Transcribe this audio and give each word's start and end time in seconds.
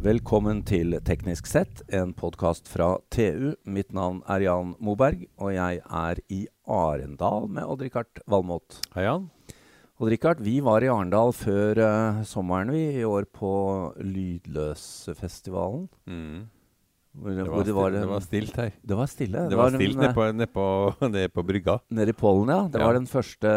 Velkommen 0.00 0.62
til 0.64 0.94
Teknisk 1.04 1.44
sett, 1.50 1.82
en 1.92 2.14
podkast 2.16 2.64
fra 2.72 2.94
TU. 3.12 3.50
Mitt 3.68 3.90
navn 3.92 4.22
er 4.32 4.40
Jan 4.46 4.70
Moberg, 4.80 5.26
og 5.36 5.50
jeg 5.52 5.82
er 5.84 6.16
i 6.32 6.46
Arendal 6.64 7.44
med 7.52 7.68
Odd-Rikard 7.68 8.22
Valmot. 8.30 8.78
Hei, 8.94 9.02
Jan. 9.04 9.26
Odd-Rikard, 10.00 10.40
vi 10.40 10.60
var 10.64 10.80
i 10.80 10.88
Arendal 10.88 11.34
før 11.36 11.76
uh, 11.84 12.22
sommeren 12.24 12.72
vi, 12.72 12.80
i 13.02 13.04
år 13.04 13.28
på 13.36 13.52
Lydløsfestivalen. 14.00 15.84
Mm. 16.08 16.48
Hvor, 17.20 17.36
Det, 17.36 17.44
var 17.44 17.60
det, 17.92 18.06
var 18.08 18.24
stilt, 18.24 18.56
det 18.56 18.56
var 18.56 18.56
stilt 18.56 18.56
her. 18.56 18.72
Det 18.80 18.96
var 18.96 19.04
stille. 19.10 19.36
Det 19.50 19.56
var 19.58 19.68
var 19.68 19.74
stilt 19.76 19.98
eh, 19.98 20.00
nede 20.00 20.14
på, 20.16 20.24
ned 20.40 20.48
på, 20.54 20.64
ned 21.18 21.28
på 21.34 21.42
brygga. 21.44 21.76
Nede 21.92 22.08
i 22.14 22.16
Pollen, 22.16 22.48
ja. 22.54 22.62
Det 22.72 22.80
Ja. 22.80 22.86
var 22.86 22.94
den 22.96 23.04
første 23.10 23.50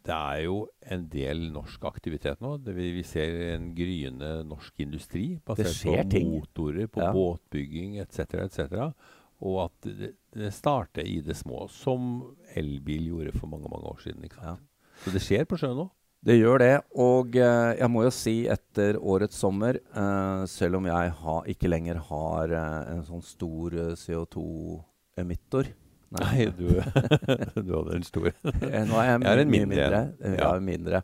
det 0.02 0.14
er 0.16 0.38
jo 0.48 0.56
en 0.90 1.04
del 1.12 1.45
norsk 1.54 1.84
aktivitet 1.86 2.40
nå. 2.42 2.56
Det, 2.64 2.73
vi, 2.74 2.88
vi 2.96 3.02
ser 3.06 3.37
en 3.52 3.68
gryende 3.76 4.30
norsk 4.48 4.82
industri 4.82 5.26
basert 5.46 5.84
på 5.84 5.96
ting. 6.16 6.30
motorer, 6.32 6.88
på 6.90 7.02
Ja. 7.04 7.12
båtbygging 7.14 8.00
etc. 8.02 8.34
etc. 8.48 8.88
Og 9.42 9.59
at 9.68 9.87
det, 9.87 10.12
det 10.34 10.50
starter 10.54 11.06
i 11.06 11.20
det 11.23 11.37
små, 11.38 11.68
som 11.70 12.34
elbil 12.59 13.12
gjorde 13.12 13.37
for 13.38 13.51
mange 13.52 13.70
mange 13.70 13.90
år 13.92 14.02
siden. 14.02 14.24
Ikke 14.26 14.42
sant? 14.42 14.66
Så 15.04 15.14
det 15.14 15.23
skjer 15.24 15.46
på 15.51 15.59
sjøen 15.60 15.78
nå. 15.78 15.87
Det 16.23 16.37
gjør 16.38 16.60
det. 16.62 16.73
Og 17.02 17.34
eh, 17.34 17.73
jeg 17.80 17.90
må 17.90 18.04
jo 18.06 18.12
si 18.15 18.34
etter 18.51 18.98
årets 19.01 19.38
sommer, 19.42 19.80
eh, 19.82 20.42
selv 20.51 20.79
om 20.79 20.87
jeg 20.87 21.14
ha, 21.23 21.37
ikke 21.51 21.70
lenger 21.70 21.98
har 22.12 22.54
eh, 22.54 22.92
en 22.95 23.02
sånn 23.09 23.24
stor 23.26 23.74
eh, 23.74 23.95
CO2-emittor 23.98 25.73
Nei, 26.12 26.45
du, 26.52 26.66
du 27.64 27.70
hadde 27.73 27.95
en 27.96 28.02
stor 28.04 28.26
Eh, 28.29 28.82
Nå 28.84 28.98
er 29.01 29.06
jeg, 29.09 29.23
Jeg 29.24 29.30
er 29.30 29.40
en 29.40 29.48
mindre 29.48 29.76
mindre. 29.79 30.01
en. 30.20 30.34
Ja. 30.37 30.51
er 30.52 30.64
mindre. 30.66 31.01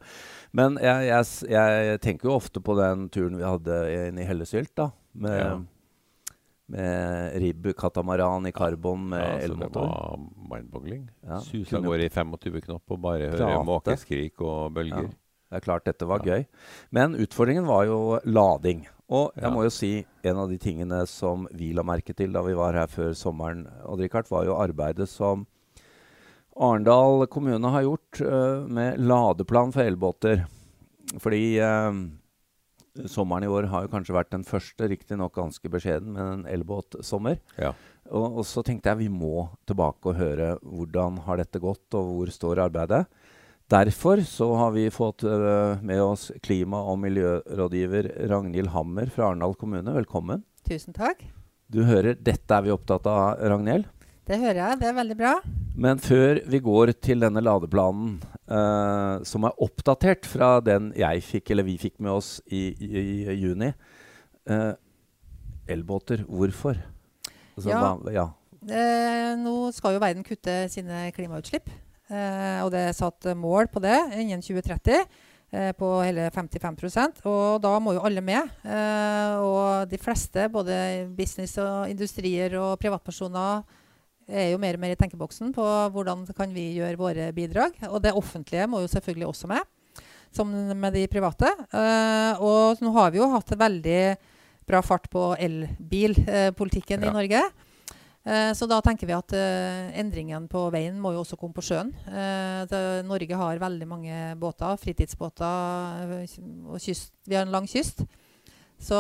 Men 0.53 0.77
jeg, 0.85 1.07
jeg, 1.09 1.31
jeg 1.55 2.01
tenker 2.05 2.29
jo 2.29 2.35
ofte 2.37 2.61
på 2.61 2.77
den 2.77 3.07
turen 3.15 3.39
vi 3.41 3.47
hadde 3.47 3.79
inn 4.11 4.21
i 4.21 4.27
Hellesylt, 4.29 4.75
da. 4.77 4.91
Med, 5.17 5.39
Ja. 5.41 5.57
Med 6.69 7.37
ribb 7.41 7.71
katamaran 7.79 8.47
i 8.47 8.53
karbon 8.53 9.09
med 9.09 9.23
Ja, 9.25 9.49
så 9.49 9.55
det 9.59 9.71
var 9.75 10.19
mindboggling. 10.51 11.09
Ja, 11.27 11.41
Susa 11.41 11.81
går 11.81 12.05
i 12.05 12.09
25 12.13 12.61
knop 12.67 12.91
og 12.91 13.01
bare 13.01 13.31
hører 13.33 13.65
måkeskrik 13.65 14.41
og 14.45 14.75
bølger. 14.77 15.09
Ja. 15.09 15.17
Det 15.49 15.57
er 15.57 15.65
klart 15.65 15.85
dette 15.89 16.05
var 16.07 16.21
Ja. 16.27 16.35
gøy. 16.37 16.47
Men 16.93 17.15
utfordringen 17.17 17.65
var 17.67 17.87
jo 17.87 18.21
lading. 18.25 18.87
Og 19.09 19.33
jeg 19.35 19.45
Ja. 19.45 19.51
må 19.51 19.63
jo 19.65 19.71
si 19.71 20.05
en 20.23 20.37
av 20.37 20.51
de 20.51 20.59
tingene 20.59 21.07
som 21.09 21.47
vi 21.55 21.73
la 21.73 21.83
merke 21.83 22.15
til 22.15 22.33
da 22.33 22.43
vi 22.43 22.53
var 22.53 22.75
her 22.75 22.87
før 22.87 23.15
sommeren, 23.17 23.67
Odd 23.87 24.01
Rikard, 24.01 24.29
var 24.29 24.45
jo 24.45 24.55
arbeidet 24.61 25.09
som 25.09 25.47
Arendal 26.61 27.27
kommune 27.31 27.71
har 27.71 27.83
gjort 27.87 28.21
uh, 28.21 28.67
med 28.69 28.99
ladeplan 28.99 29.73
for 29.73 29.81
elbåter. 29.83 30.45
Fordi 31.19 31.57
øh, 31.63 31.95
sommeren 33.07 33.47
i 33.47 33.51
år 33.53 33.69
har 33.71 33.85
jo 33.85 33.93
kanskje 33.93 34.17
vært 34.17 34.33
den 34.35 34.45
første, 34.47 34.89
riktignok 34.91 35.37
ganske 35.37 35.71
beskjeden, 35.71 36.13
men 36.17 36.33
en 36.33 36.45
elbåtsommer. 36.51 37.39
Ja. 37.61 37.73
Og, 38.09 38.41
og 38.41 38.45
så 38.49 38.65
tenkte 38.67 38.91
jeg 38.91 39.05
vi 39.05 39.11
må 39.13 39.49
tilbake 39.69 40.11
og 40.11 40.19
høre 40.19 40.55
hvordan 40.63 41.21
har 41.27 41.43
dette 41.43 41.61
gått, 41.63 41.87
og 41.95 42.15
hvor 42.15 42.33
står 42.35 42.65
arbeidet. 42.67 43.05
Derfor 43.69 44.23
så 44.25 44.49
har 44.57 44.73
vi 44.73 44.87
fått 44.89 45.27
uh, 45.29 45.77
med 45.85 46.01
oss 46.01 46.31
klima- 46.41 46.81
og 46.89 46.97
miljørådgiver 47.03 48.15
Ragnhild 48.31 48.73
Hammer 48.73 49.13
fra 49.13 49.29
Arendal 49.29 49.59
kommune. 49.61 49.93
Velkommen. 49.93 50.47
Tusen 50.65 50.97
takk. 50.97 51.21
Du 51.69 51.83
hører, 51.85 52.17
dette 52.17 52.49
er 52.49 52.65
vi 52.65 52.73
opptatt 52.73 53.05
av, 53.13 53.37
Ragnhild. 53.45 53.85
Det 54.29 54.37
hører 54.37 54.59
jeg. 54.61 54.77
Det 54.77 54.89
er 54.91 54.97
veldig 54.97 55.15
bra. 55.17 55.31
Men 55.79 56.01
før 56.05 56.43
vi 56.53 56.59
går 56.61 56.91
til 57.01 57.23
denne 57.23 57.41
ladeplanen, 57.41 58.19
uh, 58.51 59.25
som 59.25 59.47
er 59.49 59.63
oppdatert 59.65 60.29
fra 60.29 60.59
den 60.61 60.91
jeg 60.99 61.23
fikk, 61.25 61.55
eller 61.55 61.65
vi 61.65 61.79
fikk 61.81 61.95
med 62.05 62.13
oss 62.13 62.35
i, 62.45 62.67
i, 62.77 62.91
i 62.99 63.37
juni 63.39 63.71
uh, 64.51 64.75
Elbåter, 65.69 66.27
hvorfor? 66.29 66.77
Altså, 67.57 67.71
Ja. 67.71 67.81
hva, 67.81 68.13
ja. 68.13 68.27
Uh, 68.69 69.33
nå 69.41 69.55
skal 69.73 69.97
jo 69.97 70.05
verden 70.05 70.27
kutte 70.27 70.61
sine 70.73 71.09
klimautslipp. 71.17 71.73
Og 72.09 72.71
det 72.73 72.87
er 72.89 72.95
satt 72.97 73.27
mål 73.37 73.67
på 73.69 73.83
det 73.85 73.99
innen 74.17 74.41
2030 74.41 74.95
eh, 74.97 75.75
på 75.77 75.89
hele 76.01 76.31
55% 76.33 77.19
Og 77.29 77.59
da 77.61 77.75
må 77.85 77.93
jo 77.93 78.01
alle 78.01 78.23
med. 78.25 78.49
Og 79.45 79.85
de 79.91 79.99
fleste, 80.01 80.47
både 80.49 80.79
business 81.19 81.59
og 81.61 81.91
industrier 81.93 82.57
og 82.57 82.79
privatpersoner, 82.81 83.61
er 84.29 84.51
jo 84.53 84.61
mer 84.61 84.77
og 84.77 84.83
mer 84.83 84.93
i 84.93 84.99
tenkeboksen 85.01 85.53
på 85.57 85.65
hvordan 85.95 86.27
kan 86.37 86.53
vi 86.53 86.75
gjøre 86.77 87.01
våre 87.01 87.29
bidrag. 87.37 87.79
Og 87.89 88.03
det 88.05 88.13
offentlige 88.17 88.67
må 88.69 88.83
jo 88.83 88.91
selvfølgelig 88.93 89.29
også 89.31 89.49
med, 89.51 89.63
som 90.35 90.51
med 90.53 90.93
de 90.93 91.07
private. 91.09 91.49
Uh, 91.73 92.35
og 92.45 92.83
nå 92.85 92.93
har 92.99 93.15
vi 93.15 93.23
jo 93.23 93.31
hatt 93.33 93.55
veldig 93.57 94.03
bra 94.69 94.83
fart 94.85 95.09
på 95.09 95.31
elbilpolitikken 95.41 97.07
Ja. 97.07 97.09
i 97.09 97.17
Norge. 97.17 97.43
Uh, 98.29 98.53
Så 98.53 98.69
da 98.69 98.83
tenker 98.85 99.09
vi 99.09 99.17
at 99.17 99.33
uh, 99.33 99.89
endringen 99.97 100.49
på 100.53 100.67
veien 100.75 101.01
må 101.01 101.15
jo 101.17 101.25
også 101.25 101.39
komme 101.41 101.57
på 101.57 101.65
sjøen. 101.65 101.95
Det, 102.69 102.83
Norge 103.09 103.41
har 103.41 103.65
veldig 103.65 103.89
mange 103.89 104.37
båter, 104.37 104.77
fritidsbåter, 104.77 106.29
og 106.69 106.77
kyst. 106.81 107.15
Vi 107.25 107.35
har 107.35 107.47
en 107.49 107.55
lang 107.55 107.67
kyst. 107.67 108.05
Så 108.79 108.99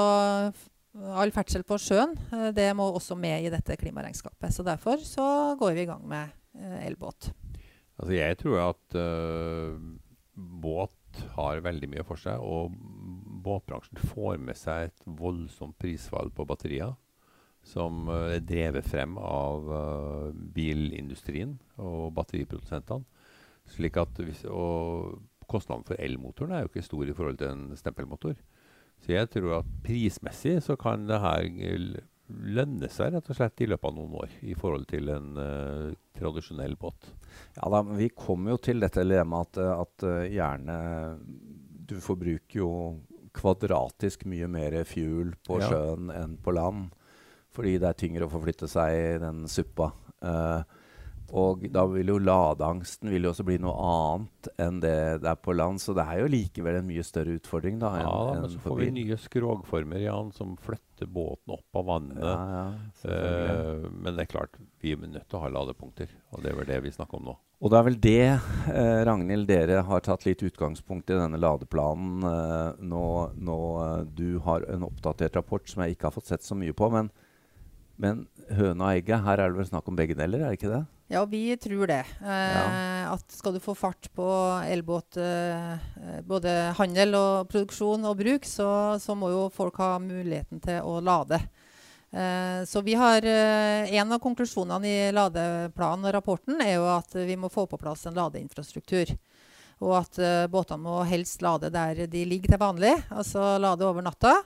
all 1.19 1.32
ferdsel 1.34 1.64
på 1.66 1.78
sjøen 1.81 2.14
eh, 2.34 2.50
det 2.56 2.69
må 2.76 2.88
også 2.91 3.16
med 3.19 3.47
i 3.47 3.53
dette 3.53 3.76
klimaregnskapet. 3.81 4.53
Så 4.54 4.64
derfor 4.66 5.03
så 5.04 5.56
går 5.59 5.76
vi 5.76 5.84
i 5.86 5.91
gang 5.91 6.04
med 6.09 6.31
eh, 6.59 6.86
elbåt. 6.88 7.31
Altså 7.98 8.14
jeg 8.14 8.38
tror 8.38 8.60
at 8.62 8.94
uh, 8.94 9.75
båt 10.34 11.22
har 11.34 11.64
veldig 11.64 11.88
mye 11.91 12.04
for 12.06 12.20
seg, 12.20 12.38
og 12.38 12.76
båtbransjen 13.42 13.98
får 14.12 14.37
med 14.38 14.58
seg 14.58 14.87
et 14.87 15.08
voldsomt 15.19 15.75
prisfall 15.82 16.31
på 16.31 16.47
batterier. 16.47 16.94
Som 17.66 18.06
er 18.12 18.38
drevet 18.47 18.87
frem 18.87 19.16
av 19.19 19.66
uh, 19.66 20.28
bilindustrien 20.54 21.56
og 21.82 22.14
batteriprodusentene. 22.16 23.03
Hvis, 23.69 24.44
og 24.47 25.19
kostnaden 25.50 25.84
for 25.84 25.98
elmotoren 26.00 26.54
er 26.54 26.62
jo 26.62 26.70
ikke 26.70 26.87
stor 26.87 27.10
i 27.10 27.16
forhold 27.19 27.42
til 27.42 27.50
en 27.50 27.76
stempelmotor. 27.76 28.38
Så 29.04 29.14
jeg 29.14 29.31
tror 29.32 29.60
at 29.60 29.75
prismessig 29.84 30.59
så 30.64 30.76
kan 30.81 31.06
det 31.09 31.20
her 31.22 31.47
lønne 32.28 32.91
seg 32.92 33.14
rett 33.14 33.31
og 33.32 33.38
slett 33.38 33.62
i 33.64 33.69
løpet 33.70 33.88
av 33.88 33.94
noen 33.97 34.16
år 34.20 34.32
i 34.44 34.56
forhold 34.59 34.84
til 34.91 35.09
en 35.14 35.31
uh, 35.38 35.94
tradisjonell 36.19 36.75
båt. 36.76 37.08
Ja 37.56 37.70
da, 37.72 37.81
men 37.87 37.97
vi 37.97 38.10
kommer 38.12 38.53
jo 38.53 38.58
til 38.69 38.82
dette 38.84 39.00
dilemmaet 39.00 39.56
at, 39.62 39.87
at 39.87 40.04
uh, 40.04 40.26
gjerne 40.28 40.76
Du 41.88 41.97
forbruker 42.04 42.60
jo 42.60 42.70
kvadratisk 43.38 44.26
mye 44.28 44.48
mer 44.50 44.76
fuel 44.88 45.32
på 45.47 45.60
Ja. 45.62 45.70
sjøen 45.70 46.10
enn 46.12 46.37
på 46.42 46.53
land. 46.53 46.91
Fordi 47.54 47.78
det 47.81 47.88
er 47.88 47.97
tyngre 47.97 48.26
å 48.26 48.32
forflytte 48.32 48.69
seg 48.69 48.92
i 48.92 49.19
den 49.22 49.47
suppa. 49.48 49.92
Eh, 50.20 50.62
og 51.37 51.65
da 51.72 51.84
vil 51.91 52.12
jo 52.15 52.19
ladeangsten 52.22 53.11
vil 53.12 53.27
jo 53.27 53.33
også 53.33 53.44
bli 53.49 53.59
noe 53.61 53.75
annet 53.84 54.50
enn 54.61 54.78
det 54.83 54.94
det 55.22 55.31
er 55.33 55.41
på 55.43 55.55
land. 55.56 55.83
Så 55.83 55.94
det 55.97 56.06
er 56.09 56.22
jo 56.22 56.31
likevel 56.33 56.81
en 56.81 56.89
mye 56.89 57.05
større 57.06 57.37
utfordring 57.39 57.81
da 57.83 57.93
Ja, 58.00 58.15
da, 58.31 58.39
men 58.41 58.53
så 58.53 58.62
får 58.65 58.78
vi 58.81 58.91
nye 58.97 59.19
skrogformer 59.21 60.05
Jan, 60.05 60.33
som 60.37 60.56
flytter 60.62 61.11
båten 61.11 61.56
opp 61.59 61.81
av 61.81 61.91
vannet. 61.91 62.22
Ja, 62.22 62.38
ja. 62.55 63.12
Eh, 63.12 63.91
men 63.93 64.15
det 64.15 64.25
er 64.25 64.33
klart, 64.33 64.56
vi 64.81 64.94
er 64.97 65.05
nødt 65.05 65.28
til 65.28 65.41
å 65.41 65.44
ha 65.44 65.53
ladepunkter. 65.53 66.17
Og 66.33 66.43
det 66.44 66.53
er 66.53 66.59
vel 66.62 66.72
det 66.72 66.81
vi 66.87 66.94
snakker 66.97 67.21
om 67.21 67.31
nå. 67.31 67.37
Og 67.59 67.72
det 67.72 67.78
er 67.78 67.87
vel 67.88 67.97
det, 67.99 68.26
eh, 68.70 69.00
Ragnhild, 69.08 69.49
dere 69.50 69.82
har 69.82 70.02
tatt 70.06 70.25
litt 70.29 70.44
utgangspunkt 70.47 71.11
i 71.11 71.17
denne 71.19 71.41
ladeplanen. 71.43 72.23
Eh, 72.23 72.85
nå 72.87 73.06
nå 73.35 73.58
eh, 73.82 74.05
du 74.14 74.38
har 74.44 74.62
en 74.70 74.87
oppdatert 74.87 75.35
rapport 75.35 75.67
som 75.67 75.82
jeg 75.82 75.97
ikke 75.97 76.06
har 76.06 76.14
fått 76.14 76.31
sett 76.31 76.47
så 76.47 76.55
mye 76.55 76.73
på. 76.73 76.87
Men, 76.94 77.11
men 77.99 78.27
høna 78.55 78.89
og 78.89 78.95
egget, 78.95 79.25
her 79.27 79.43
er 79.43 79.50
det 79.50 79.59
vel 79.59 79.69
snakk 79.69 79.91
om 79.91 79.99
begge 79.99 80.17
deler, 80.17 80.41
er 80.45 80.53
det 80.53 80.59
ikke 80.61 80.73
det? 80.73 80.85
Ja, 81.09 81.23
vi 81.25 81.43
tror 81.56 81.89
det. 81.89 82.03
Eh, 82.21 83.05
At 83.09 83.33
skal 83.33 83.55
du 83.56 83.61
få 83.65 83.73
fart 83.77 84.11
på 84.15 84.27
elbåt, 84.69 85.17
eh, 85.17 85.73
eh, 85.73 86.19
både 86.21 86.75
handel 86.77 87.17
og 87.17 87.49
produksjon 87.49 88.05
og 88.05 88.19
bruk, 88.21 88.45
så, 88.45 88.69
så 89.00 89.17
må 89.17 89.31
jo 89.33 89.47
folk 89.53 89.81
ha 89.81 89.95
muligheten 90.03 90.61
til 90.65 90.85
å 90.85 90.99
lade. 91.00 91.41
Eh, 92.12 92.61
så 92.69 92.81
vi 92.85 92.95
har 92.97 93.25
eh, 93.25 93.89
En 94.00 94.12
av 94.12 94.21
konklusjonene 94.21 94.89
i 94.89 95.11
ladeplanen 95.12 96.09
og 96.09 96.15
rapporten 96.17 96.61
er 96.65 96.79
jo 96.79 96.87
at 96.93 97.12
vi 97.12 97.37
må 97.37 97.50
få 97.53 97.67
på 97.69 97.81
plass 97.81 98.06
en 98.09 98.17
ladeinfrastruktur. 98.17 99.17
Og 99.85 99.93
at 100.00 100.21
eh, 100.21 100.47
båtene 100.50 100.85
må 100.85 101.03
helst 101.09 101.41
lade 101.45 101.73
der 101.73 102.05
de 102.05 102.25
ligger 102.29 102.53
til 102.53 102.61
vanlig, 102.61 102.95
altså 103.09 103.56
lade 103.61 103.89
over 103.89 104.05
natta. 104.05 104.39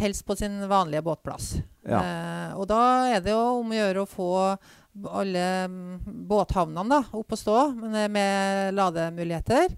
Helst 0.00 0.26
på 0.26 0.34
sin 0.38 0.58
vanlige 0.70 1.02
båtplass. 1.06 1.60
Ja. 1.88 2.00
Eh, 2.02 2.58
og 2.60 2.66
da 2.68 2.80
er 3.14 3.20
det 3.24 3.32
jo 3.32 3.40
om 3.62 3.70
å 3.72 3.78
gjøre 3.78 4.02
å 4.04 4.08
få 4.10 4.28
alle 5.10 5.44
mm, 5.70 6.00
båthavnene 6.28 6.88
da, 6.90 7.00
opp 7.16 7.32
å 7.32 7.38
stå 7.38 7.58
med, 7.78 8.10
med 8.10 8.74
lademuligheter. 8.74 9.68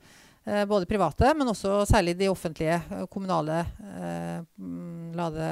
Eh, 0.45 0.65
både 0.67 0.89
private, 0.91 1.35
men 1.39 1.47
også 1.53 1.85
særlig 1.87 2.17
de 2.19 2.27
offentlige, 2.33 2.81
eh, 2.91 3.05
kommunale 3.13 3.61
eh, 3.63 4.41
mm, 4.59 5.13
lade 5.15 5.51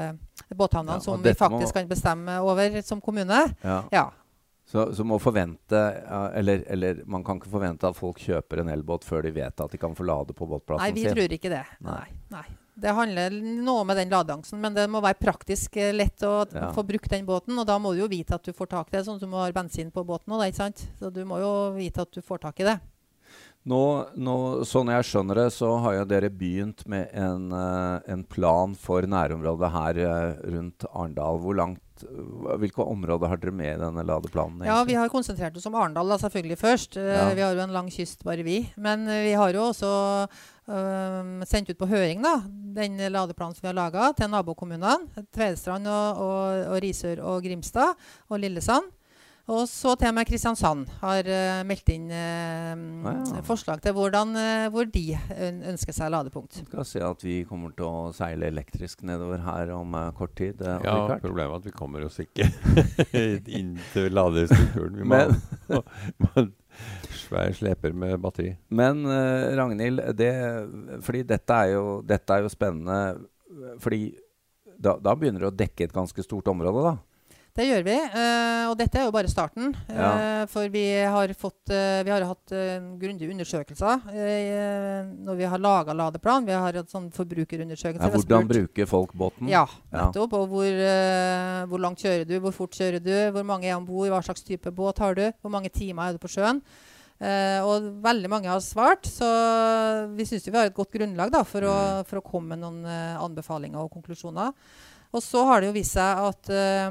båthavnene 0.51 0.97
Ja, 0.97 1.05
som 1.05 1.21
vi 1.23 1.31
faktisk 1.37 1.71
må- 1.71 1.77
kan 1.79 1.87
bestemme 1.87 2.39
over 2.43 2.81
som 2.83 2.99
kommune. 2.99 3.45
Ja. 3.63 3.83
Ja. 3.91 4.09
Så, 4.71 4.89
så 4.95 5.03
må 5.03 5.17
forvente 5.19 5.79
eller, 6.35 6.61
eller 6.71 7.01
man 7.05 7.23
kan 7.27 7.39
ikke 7.39 7.49
forvente 7.51 7.87
at 7.89 7.95
folk 7.97 8.19
kjøper 8.23 8.61
en 8.61 8.69
elbåt 8.71 9.03
før 9.03 9.23
de 9.25 9.31
vet 9.35 9.59
at 9.63 9.71
de 9.73 9.77
kan 9.79 9.95
få 9.95 10.05
lade 10.07 10.31
på 10.35 10.47
båtplassen 10.47 10.85
sin. 10.85 10.93
Nei, 10.93 10.95
vi 10.95 11.07
sin. 11.07 11.15
tror 11.17 11.33
ikke 11.35 11.51
det. 11.51 11.63
Nei. 11.83 12.05
Nei. 12.31 12.45
Det 12.81 12.93
handler 12.97 13.35
noe 13.65 13.83
med 13.85 13.99
den 14.01 14.09
ladeangsten, 14.09 14.59
men 14.63 14.73
det 14.77 14.87
må 14.89 15.01
være 15.05 15.19
praktisk 15.21 15.77
eh, 15.77 15.91
lett 15.93 16.23
å 16.25 16.47
Ja. 16.51 16.71
få 16.73 16.83
brukt 16.87 17.09
den 17.13 17.25
båten. 17.27 17.57
Og 17.61 17.67
da 17.69 17.77
må 17.79 17.93
du 17.93 18.01
jo 18.01 18.07
vite 18.11 18.33
at 18.35 18.43
du 18.43 18.51
får 18.53 18.69
tak 18.73 18.87
i 18.89 18.97
det, 18.97 19.05
sånn 19.05 19.19
som 19.21 19.29
du 19.29 19.37
har 19.37 19.53
bensin 19.53 19.91
på 19.93 20.03
båten 20.05 20.33
òg, 20.33 20.47
ikke 20.49 20.63
sant. 20.63 20.87
Så 20.99 21.13
du 21.13 21.23
må 21.25 21.37
jo 21.39 21.53
vite 21.77 22.01
at 22.01 22.11
du 22.11 22.21
får 22.25 22.41
tak 22.41 22.59
i 22.59 22.63
det. 22.71 22.79
Nå, 23.69 23.77
nå, 24.17 24.35
sånn 24.65 24.89
jeg 24.89 25.05
skjønner 25.05 25.37
det, 25.37 25.51
så 25.53 25.67
har 25.83 25.93
jo 25.99 26.05
dere 26.09 26.31
begynt 26.33 26.81
med 26.89 27.11
en, 27.13 27.51
eh, 27.53 27.99
en 28.11 28.23
plan 28.25 28.73
for 28.73 29.05
nærområdet 29.05 29.69
her 29.71 29.99
eh, 30.01 30.39
rundt 30.49 30.83
Arendal. 30.89 31.37
Hvor 31.43 31.53
langt, 31.59 31.79
hvilke 32.57 32.81
områder 32.81 33.29
har 33.29 33.37
dere 33.37 33.53
med 33.53 33.75
i 33.75 33.79
denne 33.83 34.01
ladeplanen? 34.03 34.65
Ja, 34.65 34.79
vi 34.83 34.95
har 34.97 35.13
konsentrert 35.13 35.55
oss 35.61 35.67
om 35.69 35.75
Arendal 35.77 36.09
selvfølgelig 36.17 36.57
først. 36.57 36.97
Ja. 36.97 37.29
Vi 37.37 37.45
har 37.45 37.53
jo 37.53 37.61
en 37.61 37.75
lang 37.77 37.91
kyst, 37.93 38.23
bare 38.25 38.41
vi. 38.41 38.63
Men 38.81 39.05
vi 39.05 39.33
har 39.37 39.53
jo 39.53 39.67
også 39.69 39.91
øhm, 40.71 41.35
sendt 41.49 41.69
ut 41.73 41.77
på 41.81 41.89
høring 41.91 42.23
da, 42.25 42.37
den 42.77 42.97
ladeplanen 43.11 43.53
som 43.57 43.65
vi 43.67 43.71
har 43.73 43.77
laga 43.81 44.11
til 44.17 44.31
nabokommunene. 44.31 45.25
Tvedestrand 45.35 45.87
og, 45.91 46.23
og, 46.23 46.65
og 46.71 46.81
Risør 46.83 47.21
og 47.27 47.43
Grimstad 47.45 47.93
og 48.29 48.39
Lillesand. 48.39 48.89
Og 49.51 49.65
så 49.67 49.95
til 49.99 50.07
og 50.07 50.13
med 50.15 50.27
Kristiansand 50.29 50.85
har 51.01 51.27
uh, 51.27 51.63
meldt 51.67 51.89
inn 51.91 52.05
eh, 52.13 52.83
Ja. 53.01 53.41
forslag 53.43 53.81
til 53.83 53.91
hvordan, 53.97 54.29
uh, 54.37 54.67
hvor 54.71 54.85
de 54.87 55.17
ønsker 55.67 55.91
seg 55.97 56.11
ladepunkt. 56.13 56.61
skal 56.69 56.85
se 56.87 57.01
at 57.03 57.25
vi 57.25 57.39
kommer 57.49 57.73
til 57.75 57.87
å 57.89 58.13
seile 58.15 58.47
elektrisk 58.53 59.01
nedover 59.03 59.41
her 59.43 59.73
om 59.75 59.97
eh, 59.97 60.11
kort 60.15 60.35
tid. 60.37 60.61
eh, 60.61 60.77
Ja, 60.85 61.17
problemet 61.19 61.51
er 61.51 61.57
at 61.57 61.65
vi 61.67 61.73
kommer 61.75 62.05
oss 62.05 62.21
ikke 62.21 62.47
inn 63.59 63.73
til 63.91 64.13
ladestrukturen. 64.13 65.01
Vi 65.01 65.09
må 65.09 65.19
Men- 66.37 66.53
svær 67.21 67.53
sleper 67.55 67.93
med 67.93 68.17
batteri. 68.23 68.55
Men 68.69 69.05
uh, 69.07 69.51
Ragnhild, 69.59 70.03
det, 70.17 70.33
fordi 71.05 71.23
dette 71.29 71.61
er, 71.63 71.75
jo, 71.75 72.01
dette 72.05 72.35
er 72.35 72.45
jo 72.45 72.51
spennende. 72.51 72.99
Fordi 73.83 74.03
da, 74.81 74.97
da 74.97 75.15
begynner 75.15 75.45
du 75.45 75.51
å 75.51 75.55
dekke 75.55 75.85
et 75.85 75.95
ganske 75.95 76.25
stort 76.25 76.49
område, 76.51 76.83
da. 76.89 76.97
Det 77.51 77.65
gjør 77.67 77.81
vi, 77.83 77.97
Uh, 78.11 78.69
og 78.71 78.77
dette 78.79 78.99
er 78.99 79.07
jo 79.07 79.11
bare 79.11 79.27
starten. 79.27 79.73
Ja. 79.91 80.09
Uh, 80.15 80.43
for 80.51 80.69
vi 80.71 80.83
har, 81.03 81.31
fått, 81.35 81.71
uh, 81.73 81.99
vi 82.05 82.11
har 82.13 82.23
hatt 82.23 82.53
grundige 83.01 83.31
undersøkelser 83.33 84.05
når 85.11 85.39
vi 85.39 85.49
har 85.51 85.59
laga 85.59 85.95
ladeplan. 85.97 86.45
Vi 86.47 86.55
har 86.55 86.77
hatt 86.79 86.91
sånn 86.91 87.09
forbrukerundersøkelse. 87.15 88.07
Ja, 88.07 88.13
hvordan 88.13 88.47
bruker 88.47 88.87
folk 88.87 89.15
båten? 89.17 89.49
Ja, 89.51 89.65
nettopp. 89.91 90.37
Og 90.37 90.47
hvor, 90.53 90.79
hvor 91.71 91.83
langt 91.83 92.03
kjører 92.03 92.23
du, 92.29 92.37
hvor 92.43 92.55
fort 92.55 92.77
kjører 92.77 93.03
du, 93.03 93.15
hvor 93.35 93.47
mange 93.47 93.67
er 93.67 93.75
om 93.75 93.87
bord, 93.87 94.07
hva 94.13 94.21
slags 94.23 94.45
type 94.47 94.71
båt 94.75 95.01
har 95.03 95.17
du, 95.17 95.25
hvor 95.41 95.51
mange 95.51 95.71
timer 95.73 96.07
er 96.11 96.15
du 96.15 96.23
på 96.23 96.31
sjøen. 96.31 96.61
Eh, 97.21 97.61
og 97.61 97.85
veldig 98.01 98.29
mange 98.33 98.49
har 98.49 98.61
svart, 98.65 99.05
så 99.05 99.27
vi 100.15 100.25
syns 100.25 100.47
vi 100.47 100.55
har 100.57 100.71
et 100.71 100.77
godt 100.77 100.95
grunnlag 100.95 101.29
da, 101.33 101.43
for, 101.45 101.61
å, 101.69 101.75
Mm. 102.01 102.07
for 102.09 102.17
å 102.17 102.25
komme 102.25 102.55
med 102.55 102.63
noen 102.63 102.85
eh, 102.89 103.19
anbefalinger 103.21 103.77
og 103.77 103.91
konklusjoner. 103.93 104.55
Og 105.11 105.21
så 105.21 105.43
har 105.45 105.61
det 105.61 105.67
jo 105.69 105.75
vist 105.75 105.93
seg 105.93 106.17
at, 106.17 106.49
eh, 106.49 106.89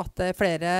at 0.00 0.12
det 0.16 0.30
er 0.30 0.38
flere 0.38 0.72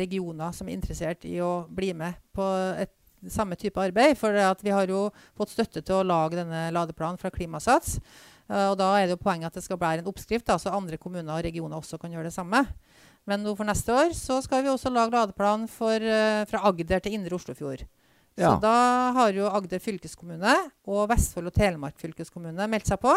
regioner 0.00 0.52
som 0.56 0.66
er 0.66 0.74
interessert 0.74 1.24
i 1.28 1.38
å 1.38 1.68
bli 1.68 1.92
med 1.94 2.18
på 2.34 2.42
et 2.80 2.90
samme 3.30 3.54
type 3.56 3.78
arbeid. 3.78 4.18
For 4.18 4.34
at 4.34 4.64
vi 4.64 4.74
har 4.74 4.90
jo 4.90 5.10
fått 5.38 5.54
støtte 5.54 5.84
til 5.84 6.00
å 6.00 6.06
lage 6.06 6.40
denne 6.40 6.72
ladeplanen 6.74 7.20
fra 7.20 7.30
Klimasats. 7.30 8.00
Uh, 8.44 8.74
og 8.74 8.76
da 8.76 8.90
er 8.98 9.06
det 9.06 9.14
jo 9.14 9.22
poenget 9.24 9.48
at 9.48 9.54
det 9.56 9.62
skal 9.64 9.78
være 9.80 10.02
en 10.02 10.10
oppskrift, 10.10 10.44
da, 10.44 10.58
så 10.60 10.68
andre 10.76 10.98
kommuner 11.00 11.32
og 11.32 11.46
regioner 11.46 11.78
også 11.78 11.96
kan 11.96 12.12
gjøre 12.12 12.28
det 12.28 12.34
samme. 12.34 12.60
Men 13.24 13.40
nå 13.40 13.54
for 13.56 13.64
neste 13.64 13.88
år 13.88 14.12
så 14.12 14.42
skal 14.44 14.60
vi 14.60 14.68
også 14.68 14.92
lage 14.92 15.16
ladeplan 15.16 15.64
for, 15.64 15.96
fra 16.50 16.60
Agder 16.68 17.00
til 17.00 17.16
Indre 17.16 17.38
Oslofjord. 17.38 17.86
Ja. 18.36 18.56
Så 18.56 18.60
da 18.64 19.12
har 19.14 19.32
jo 19.32 19.46
Agder 19.46 19.78
fylkeskommune 19.78 20.54
og 20.90 21.08
Vestfold 21.08 21.46
og 21.52 21.54
Telemark 21.54 21.94
fylkeskommune 22.02 22.66
meldt 22.68 22.86
seg 22.90 22.98
på. 23.00 23.14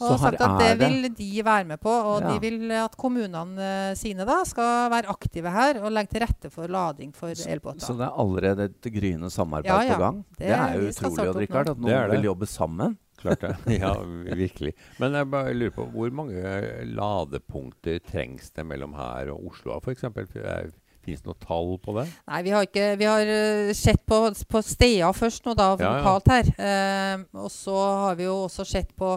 Og 0.00 0.12
sagt 0.22 0.38
at 0.40 0.52
det 0.60 0.78
det- 0.78 0.78
vil 0.78 1.08
de 1.10 1.42
være 1.42 1.64
med 1.66 1.80
på. 1.82 1.90
Og 1.90 2.22
Ja. 2.22 2.30
de 2.30 2.38
vil 2.38 2.70
at 2.70 2.96
kommunene 2.96 3.58
eh, 3.90 3.94
sine 3.98 4.24
da 4.24 4.44
skal 4.44 4.90
være 4.92 5.08
aktive 5.10 5.50
her 5.50 5.80
og 5.82 5.90
legge 5.90 6.12
til 6.12 6.20
rette 6.22 6.50
for 6.52 6.68
lading 6.68 7.12
for 7.12 7.34
Så, 7.34 7.48
elbåter. 7.50 7.80
så 7.82 7.96
det 7.98 8.06
er 8.06 8.14
allerede 8.14 8.64
et 8.70 8.80
gryende 8.94 9.28
samarbeid 9.28 9.66
Ja, 9.66 9.82
ja. 9.82 9.94
på 9.94 9.98
gang? 9.98 10.24
Det, 10.38 10.46
Det- 10.46 10.50
er 10.54 10.74
jo 10.78 10.88
utrolig, 10.88 11.28
Odd 11.28 11.36
Rikard, 11.36 11.68
at 11.70 11.76
noen 11.78 11.90
det. 11.90 12.10
vil 12.12 12.22
jobbe 12.30 12.46
sammen. 12.46 12.96
Klart 13.18 13.40
det. 13.40 13.56
Ja, 13.80 13.92
virkelig. 14.36 14.72
Men 15.00 15.12
jeg 15.14 15.28
bare 15.32 15.52
lurer 15.52 15.74
på, 15.74 15.90
hvor 15.90 16.10
mange 16.12 16.84
ladepunkter 16.94 17.98
trengs 18.06 18.50
det 18.54 18.64
mellom 18.64 18.94
her 18.94 19.32
og 19.32 19.48
Oslo 19.50 19.80
f.eks.? 19.80 20.04
Fins 21.08 21.24
det 21.24 21.30
noe 21.32 21.40
tall 21.42 21.74
på 21.80 21.96
det? 21.96 22.06
Nei, 22.28 22.42
vi 22.46 22.52
har, 22.54 22.66
ikke, 22.68 22.86
vi 23.00 23.08
har 23.08 23.34
eh, 23.34 23.72
sett 23.76 24.04
på, 24.08 24.22
på 24.52 24.62
steder 24.64 25.16
først 25.16 25.46
nå 25.48 25.54
da, 25.58 25.72
Ja, 25.80 25.94
lokalt 25.98 26.28
her. 26.32 26.50
Eh, 26.60 27.22
og 27.40 27.48
så 27.52 27.76
har 28.04 28.18
vi 28.20 28.28
jo 28.28 28.42
også 28.46 28.66
sett 28.68 28.92
på 28.98 29.14